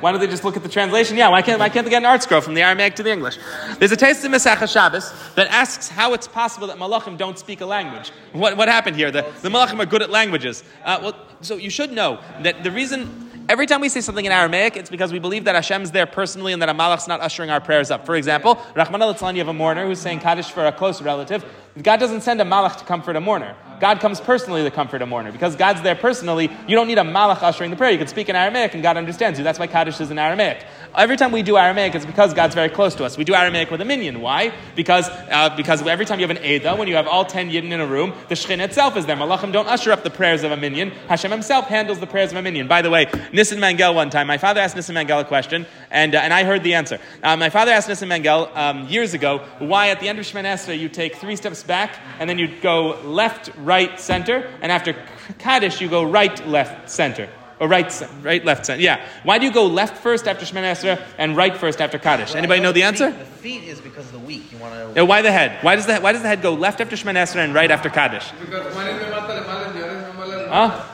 Why 0.00 0.12
don't 0.12 0.20
they 0.20 0.28
just 0.28 0.44
look 0.44 0.56
at 0.56 0.62
the 0.62 0.68
translation? 0.68 1.16
Yeah, 1.16 1.28
why 1.28 1.42
can't, 1.42 1.58
why 1.58 1.68
can't 1.68 1.84
they 1.84 1.90
get 1.90 2.04
an 2.04 2.08
ArtScroll 2.08 2.42
from 2.42 2.54
the 2.54 2.62
Aramaic 2.62 2.94
to 2.96 3.02
the 3.02 3.10
English? 3.10 3.38
There's 3.78 3.90
a 3.90 3.96
taste 3.96 4.24
in 4.24 4.30
Masach 4.32 4.70
Shabbos 4.70 5.12
that 5.34 5.48
asks 5.48 5.88
how 5.88 6.12
it's 6.12 6.28
possible 6.28 6.68
that 6.68 6.76
Malachim 6.76 7.16
don't 7.16 7.38
speak 7.38 7.60
a 7.60 7.66
language. 7.66 8.12
What, 8.32 8.56
what 8.56 8.68
happened 8.68 8.96
here? 8.96 9.10
The, 9.10 9.26
the 9.42 9.48
Malachim 9.48 9.80
are 9.80 9.86
good 9.86 10.02
at 10.02 10.10
languages. 10.10 10.62
Uh, 10.84 10.98
well, 11.02 11.26
so 11.40 11.56
you 11.56 11.70
should 11.70 11.90
know 11.90 12.20
that 12.42 12.62
the 12.62 12.70
reason 12.70 13.27
Every 13.48 13.64
time 13.64 13.80
we 13.80 13.88
say 13.88 14.02
something 14.02 14.26
in 14.26 14.30
Aramaic, 14.30 14.76
it's 14.76 14.90
because 14.90 15.10
we 15.10 15.18
believe 15.18 15.44
that 15.44 15.54
Hashem's 15.54 15.90
there 15.90 16.04
personally 16.04 16.52
and 16.52 16.60
that 16.60 16.68
a 16.68 16.74
malach's 16.74 17.08
not 17.08 17.22
ushering 17.22 17.48
our 17.48 17.62
prayers 17.62 17.90
up. 17.90 18.04
For 18.04 18.14
example, 18.14 18.62
Rahman 18.74 19.00
al 19.00 19.14
you 19.32 19.38
have 19.38 19.48
a 19.48 19.54
mourner 19.54 19.86
who's 19.86 20.00
saying 20.00 20.20
Kaddish 20.20 20.50
for 20.50 20.66
a 20.66 20.72
close 20.72 21.00
relative. 21.00 21.46
God 21.82 21.98
doesn't 21.98 22.22
send 22.22 22.40
a 22.40 22.44
malach 22.44 22.76
to 22.78 22.84
comfort 22.84 23.16
a 23.16 23.20
mourner. 23.20 23.54
God 23.80 24.00
comes 24.00 24.20
personally 24.20 24.64
to 24.64 24.70
comfort 24.70 25.02
a 25.02 25.06
mourner. 25.06 25.30
Because 25.30 25.54
God's 25.54 25.82
there 25.82 25.94
personally, 25.94 26.50
you 26.66 26.74
don't 26.74 26.88
need 26.88 26.98
a 26.98 27.02
malach 27.02 27.42
ushering 27.42 27.70
the 27.70 27.76
prayer. 27.76 27.92
You 27.92 27.98
can 27.98 28.08
speak 28.08 28.28
in 28.28 28.34
Aramaic 28.34 28.74
and 28.74 28.82
God 28.82 28.96
understands 28.96 29.38
you. 29.38 29.44
That's 29.44 29.58
why 29.58 29.68
Kaddish 29.68 30.00
is 30.00 30.10
in 30.10 30.18
Aramaic. 30.18 30.64
Every 30.96 31.16
time 31.16 31.30
we 31.30 31.42
do 31.42 31.56
Aramaic, 31.56 31.94
it's 31.94 32.04
because 32.06 32.34
God's 32.34 32.54
very 32.54 32.68
close 32.68 32.94
to 32.96 33.04
us. 33.04 33.16
We 33.16 33.24
do 33.24 33.34
Aramaic 33.34 33.70
with 33.70 33.80
a 33.80 33.84
minyan. 33.84 34.20
Why? 34.20 34.52
Because, 34.74 35.08
uh, 35.08 35.54
because 35.56 35.86
every 35.86 36.04
time 36.04 36.18
you 36.18 36.26
have 36.26 36.36
an 36.36 36.44
Eda, 36.44 36.74
when 36.74 36.88
you 36.88 36.96
have 36.96 37.06
all 37.06 37.24
10 37.24 37.50
Yidden 37.50 37.70
in 37.70 37.80
a 37.80 37.86
room, 37.86 38.12
the 38.28 38.34
Shechin 38.34 38.58
itself 38.58 38.96
is 38.96 39.06
there. 39.06 39.16
Malachim 39.16 39.52
don't 39.52 39.68
usher 39.68 39.92
up 39.92 40.02
the 40.02 40.10
prayers 40.10 40.42
of 40.42 40.50
a 40.50 40.56
minyan. 40.56 40.90
Hashem 41.08 41.30
himself 41.30 41.66
handles 41.66 42.00
the 42.00 42.06
prayers 42.06 42.32
of 42.32 42.38
a 42.38 42.42
minyan. 42.42 42.66
By 42.66 42.82
the 42.82 42.90
way, 42.90 43.06
Nissen 43.38 43.60
Mangel 43.60 43.94
one 43.94 44.10
time, 44.10 44.26
my 44.26 44.36
father 44.36 44.60
asked 44.60 44.74
Nissen 44.74 44.96
Mangel 44.96 45.20
a 45.20 45.24
question, 45.24 45.64
and, 45.92 46.16
uh, 46.16 46.18
and 46.18 46.34
I 46.34 46.42
heard 46.42 46.64
the 46.64 46.74
answer. 46.74 46.98
Uh, 47.22 47.36
my 47.36 47.50
father 47.50 47.70
asked 47.70 47.86
Nissen 47.86 48.08
Mangel 48.08 48.50
um, 48.56 48.88
years 48.88 49.14
ago 49.14 49.44
why 49.60 49.90
at 49.90 50.00
the 50.00 50.08
end 50.08 50.18
of 50.18 50.24
Shemoneh 50.24 50.54
Esrei 50.54 50.76
you 50.76 50.88
take 50.88 51.14
three 51.14 51.36
steps 51.36 51.62
back, 51.62 52.00
and 52.18 52.28
then 52.28 52.36
you 52.36 52.48
go 52.60 53.00
left, 53.04 53.50
right, 53.58 54.00
center, 54.00 54.50
and 54.60 54.72
after 54.72 54.96
Kaddish 55.38 55.80
you 55.80 55.88
go 55.88 56.02
right, 56.02 56.48
left, 56.48 56.90
center. 56.90 57.28
Or 57.60 57.68
right, 57.68 57.86
right, 58.22 58.44
left, 58.44 58.66
center. 58.66 58.82
Yeah. 58.82 59.06
Why 59.22 59.38
do 59.38 59.46
you 59.46 59.52
go 59.52 59.66
left 59.66 59.98
first 59.98 60.26
after 60.26 60.44
Shemoneh 60.44 60.72
Esrei 60.72 61.00
and 61.16 61.36
right 61.36 61.56
first 61.56 61.80
after 61.80 61.96
Kaddish? 61.96 62.34
Anybody 62.34 62.60
know 62.60 62.72
the 62.72 62.82
answer? 62.82 63.12
The 63.12 63.24
feet 63.24 63.62
is 63.62 63.80
because 63.80 64.06
of 64.06 64.12
the 64.14 64.18
week. 64.18 64.50
You 64.50 64.58
want 64.58 64.74
to. 64.74 64.92
Yeah, 64.96 65.02
why 65.02 65.22
the 65.22 65.30
head? 65.30 65.62
Why 65.62 65.76
does 65.76 65.86
the 65.86 65.98
why 65.98 66.10
does 66.10 66.22
the 66.22 66.28
head 66.28 66.42
go 66.42 66.54
left 66.54 66.80
after 66.80 66.96
Shemoneh 66.96 67.22
Esrei 67.22 67.44
and 67.44 67.54
right 67.54 67.70
after 67.70 67.88
Kaddish? 67.88 68.32
Because 68.40 68.74
one 68.74 68.88
is 68.88 69.00
Memata 69.00 69.44
Lemala 69.44 69.66
and 69.68 69.78
the 69.78 69.86
other 69.86 69.96
is 69.96 70.04
Memala 70.12 70.48
Huh? 70.48 70.84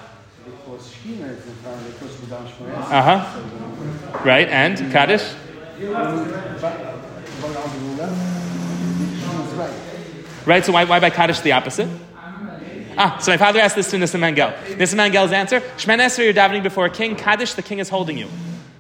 Because 0.45 0.93
Shechina 0.93 1.09
is 1.09 1.13
in 1.13 1.23
front 1.23 1.23
of 1.23 1.23
the 1.23 1.23
Kosh 1.23 1.23
V'dam 1.25 1.43
Shmoyes. 1.43 1.44
Uh 2.91 3.03
huh. 3.03 4.23
Right 4.25 4.49
and 4.49 4.77
Kaddish. 4.93 5.23
Right. 10.47 10.65
So 10.65 10.73
why 10.73 10.85
why 10.85 11.01
by 11.01 11.11
Kaddish 11.11 11.41
the 11.41 11.53
opposite? 11.53 11.89
Ah, 12.97 13.19
so 13.19 13.33
my 13.33 13.37
father 13.37 13.59
asked 13.61 13.75
this 13.75 13.91
to 13.91 13.99
Nissen 13.99 14.21
Mangel. 14.21 14.53
Nissen 14.79 14.97
Mangel's 14.99 15.33
answer: 15.33 15.61
Shemoneh 15.77 16.07
Esrei, 16.07 16.25
you're 16.25 16.33
davening 16.33 16.63
before 16.63 16.87
a 16.87 16.91
king. 16.91 17.17
Kaddish, 17.17 17.55
the 17.55 17.63
king 17.63 17.81
is 17.81 17.89
holding 17.89 18.17
you. 18.17 18.29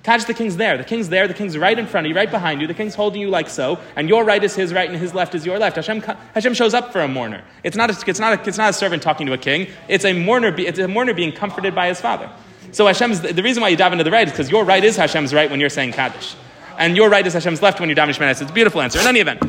Kaddish, 0.04 0.26
the 0.26 0.34
king's 0.34 0.56
there. 0.56 0.76
The 0.76 0.84
king's 0.84 1.08
there. 1.08 1.26
The 1.26 1.34
king's 1.34 1.56
right 1.56 1.78
in 1.78 1.86
front 1.86 2.06
of 2.06 2.10
you, 2.10 2.14
right 2.14 2.30
behind 2.30 2.60
you. 2.60 2.66
The 2.66 2.74
king's 2.74 2.94
holding 2.94 3.22
you 3.22 3.30
like 3.30 3.48
so, 3.48 3.80
and 3.96 4.06
your 4.08 4.22
right 4.22 4.44
is 4.44 4.54
his 4.54 4.72
right, 4.72 4.88
and 4.88 4.98
his 4.98 5.14
left 5.14 5.34
is 5.34 5.46
your 5.46 5.58
left. 5.58 5.76
Hashem, 5.76 6.02
Hashem 6.02 6.52
shows 6.54 6.74
up 6.74 6.92
for 6.92 7.00
a 7.00 7.08
mourner. 7.08 7.42
It's 7.64 7.76
not 7.76 7.90
a, 7.90 8.08
it's 8.08 8.20
not 8.20 8.38
a, 8.38 8.48
it's 8.48 8.58
not 8.58 8.70
a 8.70 8.72
servant 8.74 9.02
talking 9.02 9.26
to 9.26 9.32
a 9.32 9.38
king. 9.38 9.66
It's 9.88 10.04
a 10.04 10.12
mourner. 10.12 10.54
It's 10.58 10.78
a 10.78 10.86
mourner 10.86 11.14
being 11.14 11.32
comforted 11.32 11.74
by 11.74 11.88
his 11.88 12.00
father. 12.02 12.30
So 12.74 12.86
Hashem's 12.86 13.20
the 13.20 13.42
reason 13.42 13.60
why 13.60 13.68
you 13.68 13.76
dive 13.76 13.92
into 13.92 14.02
the 14.02 14.10
right 14.10 14.26
is 14.26 14.32
because 14.32 14.50
your 14.50 14.64
right 14.64 14.82
is 14.82 14.96
Hashem's 14.96 15.32
right 15.32 15.48
when 15.48 15.60
you're 15.60 15.70
saying 15.70 15.92
Kaddish. 15.92 16.34
And 16.76 16.96
your 16.96 17.08
right 17.08 17.24
is 17.24 17.32
Hashem's 17.32 17.62
left 17.62 17.78
when 17.78 17.88
you're 17.88 17.94
davening 17.94 18.16
Esrei. 18.16 18.32
It's 18.32 18.40
a 18.40 18.52
beautiful 18.52 18.80
answer. 18.80 18.98
In 18.98 19.06
any 19.06 19.20
event, 19.20 19.40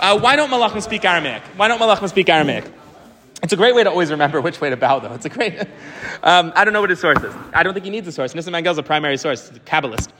uh, 0.00 0.18
why 0.18 0.34
don't 0.34 0.50
Malachim 0.50 0.82
speak 0.82 1.04
Aramaic? 1.04 1.42
Why 1.56 1.68
don't 1.68 1.78
Malachim 1.78 2.08
speak 2.08 2.28
Aramaic? 2.28 2.64
It's 3.40 3.52
a 3.52 3.56
great 3.56 3.76
way 3.76 3.84
to 3.84 3.90
always 3.90 4.10
remember 4.10 4.40
which 4.40 4.60
way 4.60 4.70
to 4.70 4.76
bow, 4.76 4.98
though. 4.98 5.12
It's 5.14 5.24
a 5.24 5.28
great. 5.28 5.62
Um, 6.24 6.52
I 6.54 6.64
don't 6.64 6.72
know 6.72 6.80
what 6.80 6.90
his 6.90 7.00
source 7.00 7.20
is. 7.20 7.34
I 7.52 7.64
don't 7.64 7.74
think 7.74 7.84
he 7.84 7.90
needs 7.90 8.06
a 8.06 8.12
source. 8.12 8.32
Nissen 8.32 8.52
Mangel's 8.52 8.78
a 8.78 8.82
primary 8.82 9.16
source, 9.16 9.50
a 9.50 9.54
Kabbalist. 9.54 10.10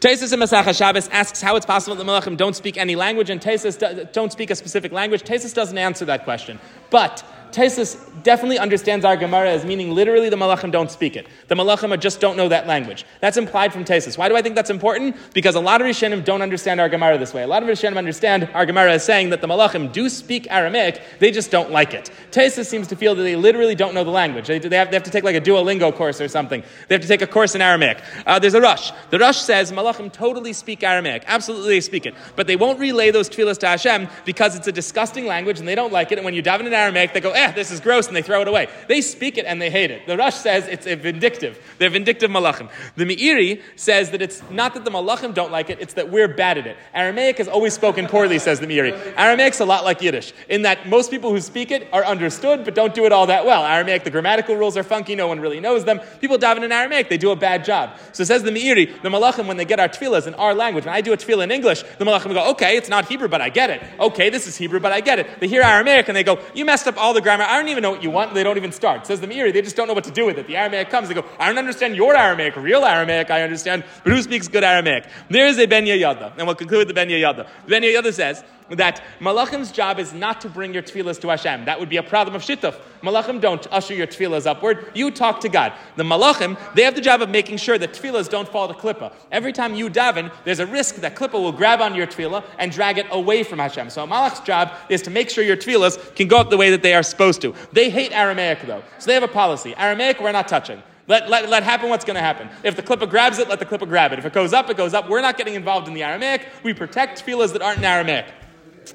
Tesis 0.00 0.32
in 0.32 0.40
Masach 0.40 0.76
Shabbos 0.76 1.08
asks 1.08 1.40
how 1.40 1.54
it's 1.54 1.66
possible 1.66 1.94
that 1.94 2.04
Malachim 2.04 2.36
don't 2.36 2.56
speak 2.56 2.76
any 2.76 2.96
language 2.96 3.30
and 3.30 3.40
Tesis 3.40 3.78
do- 3.78 4.08
don't 4.12 4.32
speak 4.32 4.50
a 4.50 4.56
specific 4.56 4.90
language. 4.90 5.22
Tesis 5.22 5.54
doesn't 5.54 5.78
answer 5.78 6.04
that 6.06 6.24
question. 6.24 6.58
But 6.90 7.22
Tesis 7.56 7.96
definitely 8.22 8.58
understands 8.58 9.02
our 9.02 9.16
Gemara 9.16 9.50
as 9.50 9.64
meaning 9.64 9.90
literally 9.90 10.28
the 10.28 10.36
Malachim 10.36 10.70
don't 10.70 10.90
speak 10.90 11.16
it. 11.16 11.26
The 11.48 11.54
Malachim 11.54 11.98
just 11.98 12.20
don't 12.20 12.36
know 12.36 12.50
that 12.50 12.66
language. 12.66 13.06
That's 13.22 13.38
implied 13.38 13.72
from 13.72 13.82
Tesis. 13.82 14.18
Why 14.18 14.28
do 14.28 14.36
I 14.36 14.42
think 14.42 14.54
that's 14.54 14.68
important? 14.68 15.16
Because 15.32 15.54
a 15.54 15.60
lot 15.60 15.80
of 15.80 15.86
Rishonim 15.86 16.22
don't 16.22 16.42
understand 16.42 16.82
our 16.82 16.90
Gemara 16.90 17.16
this 17.16 17.32
way. 17.32 17.44
A 17.44 17.46
lot 17.46 17.62
of 17.62 17.68
Rishonim 17.70 17.96
understand 17.96 18.50
our 18.52 18.66
Gemara 18.66 18.92
as 18.92 19.04
saying 19.04 19.30
that 19.30 19.40
the 19.40 19.46
Malachim 19.46 19.90
do 19.90 20.10
speak 20.10 20.46
Aramaic, 20.50 21.00
they 21.18 21.30
just 21.30 21.50
don't 21.50 21.70
like 21.70 21.94
it. 21.94 22.10
Tesis 22.30 22.66
seems 22.66 22.88
to 22.88 22.96
feel 22.96 23.14
that 23.14 23.22
they 23.22 23.36
literally 23.36 23.74
don't 23.74 23.94
know 23.94 24.04
the 24.04 24.10
language. 24.10 24.48
They, 24.48 24.58
they, 24.58 24.76
have, 24.76 24.90
they 24.90 24.96
have 24.96 25.04
to 25.04 25.10
take 25.10 25.24
like 25.24 25.36
a 25.36 25.40
Duolingo 25.40 25.94
course 25.94 26.20
or 26.20 26.28
something. 26.28 26.62
They 26.88 26.94
have 26.94 27.02
to 27.02 27.08
take 27.08 27.22
a 27.22 27.26
course 27.26 27.54
in 27.54 27.62
Aramaic. 27.62 28.02
Uh, 28.26 28.38
there's 28.38 28.52
a 28.52 28.60
Rosh. 28.60 28.90
The 29.08 29.18
Rosh 29.18 29.38
says 29.38 29.72
Malachim 29.72 30.12
totally 30.12 30.52
speak 30.52 30.82
Aramaic. 30.82 31.24
Absolutely 31.26 31.68
they 31.70 31.80
speak 31.80 32.04
it. 32.04 32.14
But 32.34 32.48
they 32.48 32.56
won't 32.56 32.78
relay 32.78 33.12
those 33.12 33.30
tefillahs 33.30 33.56
to 33.60 33.68
Hashem 33.68 34.08
because 34.26 34.56
it's 34.56 34.66
a 34.66 34.72
disgusting 34.72 35.24
language 35.24 35.58
and 35.58 35.66
they 35.66 35.74
don't 35.74 35.90
like 35.90 36.12
it. 36.12 36.18
And 36.18 36.24
when 36.26 36.34
you 36.34 36.42
daven 36.42 36.66
in 36.66 36.74
Aramaic, 36.74 37.14
they 37.14 37.20
go, 37.22 37.30
eh, 37.30 37.45
this 37.52 37.70
is 37.70 37.80
gross, 37.80 38.06
and 38.06 38.16
they 38.16 38.22
throw 38.22 38.42
it 38.42 38.48
away. 38.48 38.68
They 38.88 39.00
speak 39.00 39.38
it 39.38 39.46
and 39.46 39.60
they 39.60 39.70
hate 39.70 39.90
it. 39.90 40.06
The 40.06 40.16
Rosh 40.16 40.34
says 40.34 40.66
it's 40.66 40.86
a 40.86 40.94
vindictive. 40.94 41.58
They're 41.78 41.90
vindictive 41.90 42.30
Malachim. 42.30 42.70
The 42.96 43.04
Meiri 43.04 43.62
says 43.76 44.10
that 44.10 44.22
it's 44.22 44.42
not 44.50 44.74
that 44.74 44.84
the 44.84 44.90
Malachim 44.90 45.34
don't 45.34 45.52
like 45.52 45.70
it, 45.70 45.78
it's 45.80 45.94
that 45.94 46.10
we're 46.10 46.28
bad 46.28 46.58
at 46.58 46.66
it. 46.66 46.76
Aramaic 46.94 47.38
has 47.38 47.48
always 47.48 47.74
spoken 47.74 48.06
poorly, 48.06 48.38
says 48.38 48.60
the 48.60 48.66
Meiri. 48.66 48.92
Aramaic's 49.14 49.60
a 49.60 49.64
lot 49.64 49.84
like 49.84 50.02
Yiddish, 50.02 50.32
in 50.48 50.62
that 50.62 50.88
most 50.88 51.10
people 51.10 51.30
who 51.30 51.40
speak 51.40 51.70
it 51.70 51.88
are 51.92 52.04
understood, 52.04 52.64
but 52.64 52.74
don't 52.74 52.94
do 52.94 53.06
it 53.06 53.12
all 53.12 53.26
that 53.26 53.44
well. 53.44 53.64
Aramaic, 53.64 54.04
the 54.04 54.10
grammatical 54.10 54.56
rules 54.56 54.76
are 54.76 54.82
funky, 54.82 55.14
no 55.14 55.26
one 55.26 55.40
really 55.40 55.60
knows 55.60 55.84
them. 55.84 56.00
People 56.20 56.38
daven 56.38 56.62
in 56.62 56.72
Aramaic, 56.72 57.08
they 57.08 57.18
do 57.18 57.30
a 57.30 57.36
bad 57.36 57.64
job. 57.64 57.98
So 58.12 58.24
says 58.24 58.42
the 58.42 58.50
Meiri, 58.50 59.02
the 59.02 59.08
Malachim, 59.08 59.46
when 59.46 59.56
they 59.56 59.64
get 59.64 59.80
our 59.80 59.88
tefillahs 59.88 60.26
in 60.26 60.34
our 60.34 60.54
language, 60.54 60.84
when 60.84 60.94
I 60.94 61.00
do 61.00 61.12
a 61.12 61.16
tefillah 61.16 61.44
in 61.44 61.50
English, 61.50 61.82
the 61.98 62.04
Malachim 62.04 62.32
go, 62.32 62.50
okay, 62.50 62.76
it's 62.76 62.88
not 62.88 63.06
Hebrew, 63.06 63.28
but 63.28 63.40
I 63.40 63.48
get 63.48 63.70
it. 63.70 63.82
Okay, 64.00 64.30
this 64.30 64.46
is 64.46 64.56
Hebrew, 64.56 64.80
but 64.80 64.92
I 64.92 65.00
get 65.00 65.18
it. 65.18 65.40
They 65.40 65.48
hear 65.48 65.62
Aramaic 65.62 66.08
and 66.08 66.16
they 66.16 66.24
go, 66.24 66.38
you 66.54 66.64
messed 66.64 66.86
up 66.86 66.96
all 66.96 67.14
the 67.14 67.20
grammar. 67.26 67.44
I 67.44 67.58
don't 67.58 67.68
even 67.68 67.82
know 67.82 67.90
what 67.90 68.04
you 68.04 68.10
want. 68.10 68.34
They 68.34 68.44
don't 68.44 68.56
even 68.56 68.70
start. 68.70 69.04
Says 69.04 69.20
the 69.20 69.26
Meiri, 69.26 69.52
they 69.52 69.60
just 69.60 69.74
don't 69.74 69.88
know 69.88 69.94
what 69.94 70.04
to 70.04 70.12
do 70.12 70.24
with 70.26 70.38
it. 70.38 70.46
The 70.46 70.56
Aramaic 70.56 70.90
comes, 70.90 71.08
they 71.08 71.14
go, 71.14 71.24
I 71.40 71.48
don't 71.48 71.58
understand 71.58 71.96
your 71.96 72.16
Aramaic. 72.16 72.54
Real 72.54 72.84
Aramaic, 72.84 73.30
I 73.32 73.42
understand, 73.42 73.82
but 74.04 74.12
who 74.12 74.22
speaks 74.22 74.46
good 74.46 74.62
Aramaic? 74.62 75.06
There 75.28 75.46
is 75.48 75.58
a 75.58 75.66
Ben 75.66 75.84
Yehoyada, 75.84 76.38
and 76.38 76.46
we'll 76.46 76.54
conclude 76.54 76.78
with 76.78 76.88
the 76.88 76.94
Ben 76.94 77.08
Yehoyada. 77.08 77.48
Ben 77.66 77.82
Yehoyada 77.82 78.12
says 78.12 78.44
that 78.70 79.02
Malachim's 79.20 79.70
job 79.70 79.98
is 79.98 80.12
not 80.12 80.40
to 80.40 80.48
bring 80.48 80.74
your 80.74 80.82
tefillahs 80.82 81.20
to 81.20 81.28
Hashem. 81.28 81.64
That 81.64 81.78
would 81.78 81.88
be 81.88 81.96
a 81.96 82.02
problem 82.02 82.34
of 82.34 82.42
Shittuf. 82.42 82.80
Malachim 83.02 83.40
don't 83.40 83.66
usher 83.72 83.94
your 83.94 84.06
tefillahs 84.06 84.46
upward. 84.46 84.90
You 84.94 85.10
talk 85.10 85.40
to 85.40 85.48
God. 85.48 85.72
The 85.96 86.02
Malachim, 86.02 86.58
they 86.74 86.82
have 86.82 86.94
the 86.94 87.00
job 87.00 87.22
of 87.22 87.30
making 87.30 87.58
sure 87.58 87.78
that 87.78 87.92
tefillahs 87.92 88.28
don't 88.28 88.48
fall 88.48 88.68
to 88.68 88.74
Klippa. 88.74 89.12
Every 89.30 89.52
time 89.52 89.74
you 89.74 89.88
daven, 89.88 90.32
there's 90.44 90.58
a 90.58 90.66
risk 90.66 90.96
that 90.96 91.14
Klippa 91.14 91.34
will 91.34 91.52
grab 91.52 91.80
on 91.80 91.94
your 91.94 92.06
tefillah 92.06 92.44
and 92.58 92.72
drag 92.72 92.98
it 92.98 93.06
away 93.10 93.42
from 93.42 93.58
Hashem. 93.58 93.90
So 93.90 94.06
Malach's 94.06 94.40
job 94.40 94.72
is 94.88 95.02
to 95.02 95.10
make 95.10 95.30
sure 95.30 95.44
your 95.44 95.56
tefillahs 95.56 96.14
can 96.16 96.28
go 96.28 96.38
up 96.38 96.50
the 96.50 96.56
way 96.56 96.70
that 96.70 96.82
they 96.82 96.94
are 96.94 97.02
supposed 97.02 97.40
to. 97.42 97.54
They 97.72 97.90
hate 97.90 98.12
Aramaic 98.12 98.62
though. 98.66 98.82
So 98.98 99.06
they 99.06 99.14
have 99.14 99.22
a 99.22 99.28
policy. 99.28 99.74
Aramaic, 99.76 100.20
we're 100.20 100.32
not 100.32 100.48
touching. 100.48 100.82
Let, 101.08 101.30
let, 101.30 101.48
let 101.48 101.62
happen 101.62 101.88
what's 101.88 102.04
going 102.04 102.16
to 102.16 102.20
happen. 102.20 102.48
If 102.64 102.74
the 102.74 102.82
klippa 102.82 103.08
grabs 103.08 103.38
it, 103.38 103.48
let 103.48 103.60
the 103.60 103.66
klippa 103.66 103.88
grab 103.88 104.12
it. 104.12 104.18
If 104.18 104.24
it 104.24 104.32
goes 104.32 104.52
up, 104.52 104.68
it 104.70 104.76
goes 104.76 104.92
up. 104.92 105.08
We're 105.08 105.20
not 105.20 105.36
getting 105.36 105.54
involved 105.54 105.86
in 105.86 105.94
the 105.94 106.02
Aramaic. 106.02 106.48
We 106.64 106.74
protect 106.74 107.24
tefillahs 107.24 107.52
that 107.52 107.62
aren't 107.62 107.78
in 107.78 107.84
Aramaic. 107.84 108.26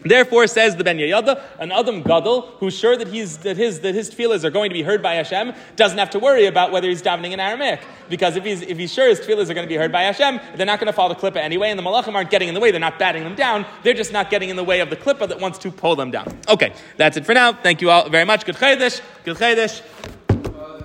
Therefore, 0.04 0.48
says 0.48 0.76
the 0.76 0.84
Ben 0.84 0.98
Yehoyada, 0.98 1.42
an 1.60 1.72
Adam 1.72 2.02
Gadol 2.02 2.42
who's 2.60 2.78
sure 2.78 2.96
that, 2.98 3.08
he's, 3.08 3.38
that, 3.40 3.58
his, 3.58 3.80
that 3.82 3.96
his 3.96 4.10
tefillahs 4.10 4.44
are 4.44 4.50
going 4.50 4.70
to 4.70 4.74
be 4.74 4.84
heard 4.84 5.02
by 5.02 5.16
Hashem 5.16 5.54
doesn't 5.76 5.98
have 5.98 6.10
to 6.12 6.20
worry 6.20 6.46
about 6.46 6.72
whether 6.72 6.88
he's 6.88 7.02
davening 7.02 7.32
in 7.32 7.40
Aramaic. 7.40 7.82
Because 8.10 8.36
if 8.36 8.44
he's, 8.44 8.62
if 8.62 8.78
he's 8.78 8.94
sure 8.94 9.08
his 9.08 9.20
tefillahs 9.20 9.50
are 9.50 9.54
going 9.54 9.68
to 9.68 9.74
be 9.74 9.76
heard 9.76 9.92
by 9.92 10.04
Hashem, 10.04 10.40
they're 10.56 10.66
not 10.66 10.80
going 10.80 10.88
to 10.88 10.94
fall 10.94 11.10
the 11.10 11.16
clippa 11.16 11.38
anyway, 11.38 11.70
and 11.70 11.80
the 11.80 11.84
malachim 11.84 12.14
aren't 12.14 12.30
getting 12.30 12.48
in 12.48 12.54
the 12.54 12.60
way. 12.60 12.72
They're 12.72 12.80
not 12.80 13.00
batting 13.00 13.24
them 13.24 13.36
down. 13.36 13.66
They're 13.84 13.94
just 13.94 14.12
not 14.12 14.30
getting 14.30 14.50
in 14.50 14.56
the 14.56 14.64
way 14.64 14.80
of 14.80 14.90
the 14.90 14.98
clippa 14.98 15.28
that 15.30 15.40
wants 15.40 15.58
to 15.60 15.72
pull 15.72 15.96
them 15.96 16.12
down. 16.12 16.38
Okay, 16.48 16.74
that's 16.98 17.18
it 17.18 17.26
for 17.26 17.34
now. 17.34 17.54
Thank 17.54 17.82
you 17.82 17.90
all 17.90 18.10
very 18.10 18.26
much. 18.26 18.46
Good 18.46 18.56
Chaydish. 18.56 19.02
Good 19.24 19.38
Chaydish. 19.38 19.82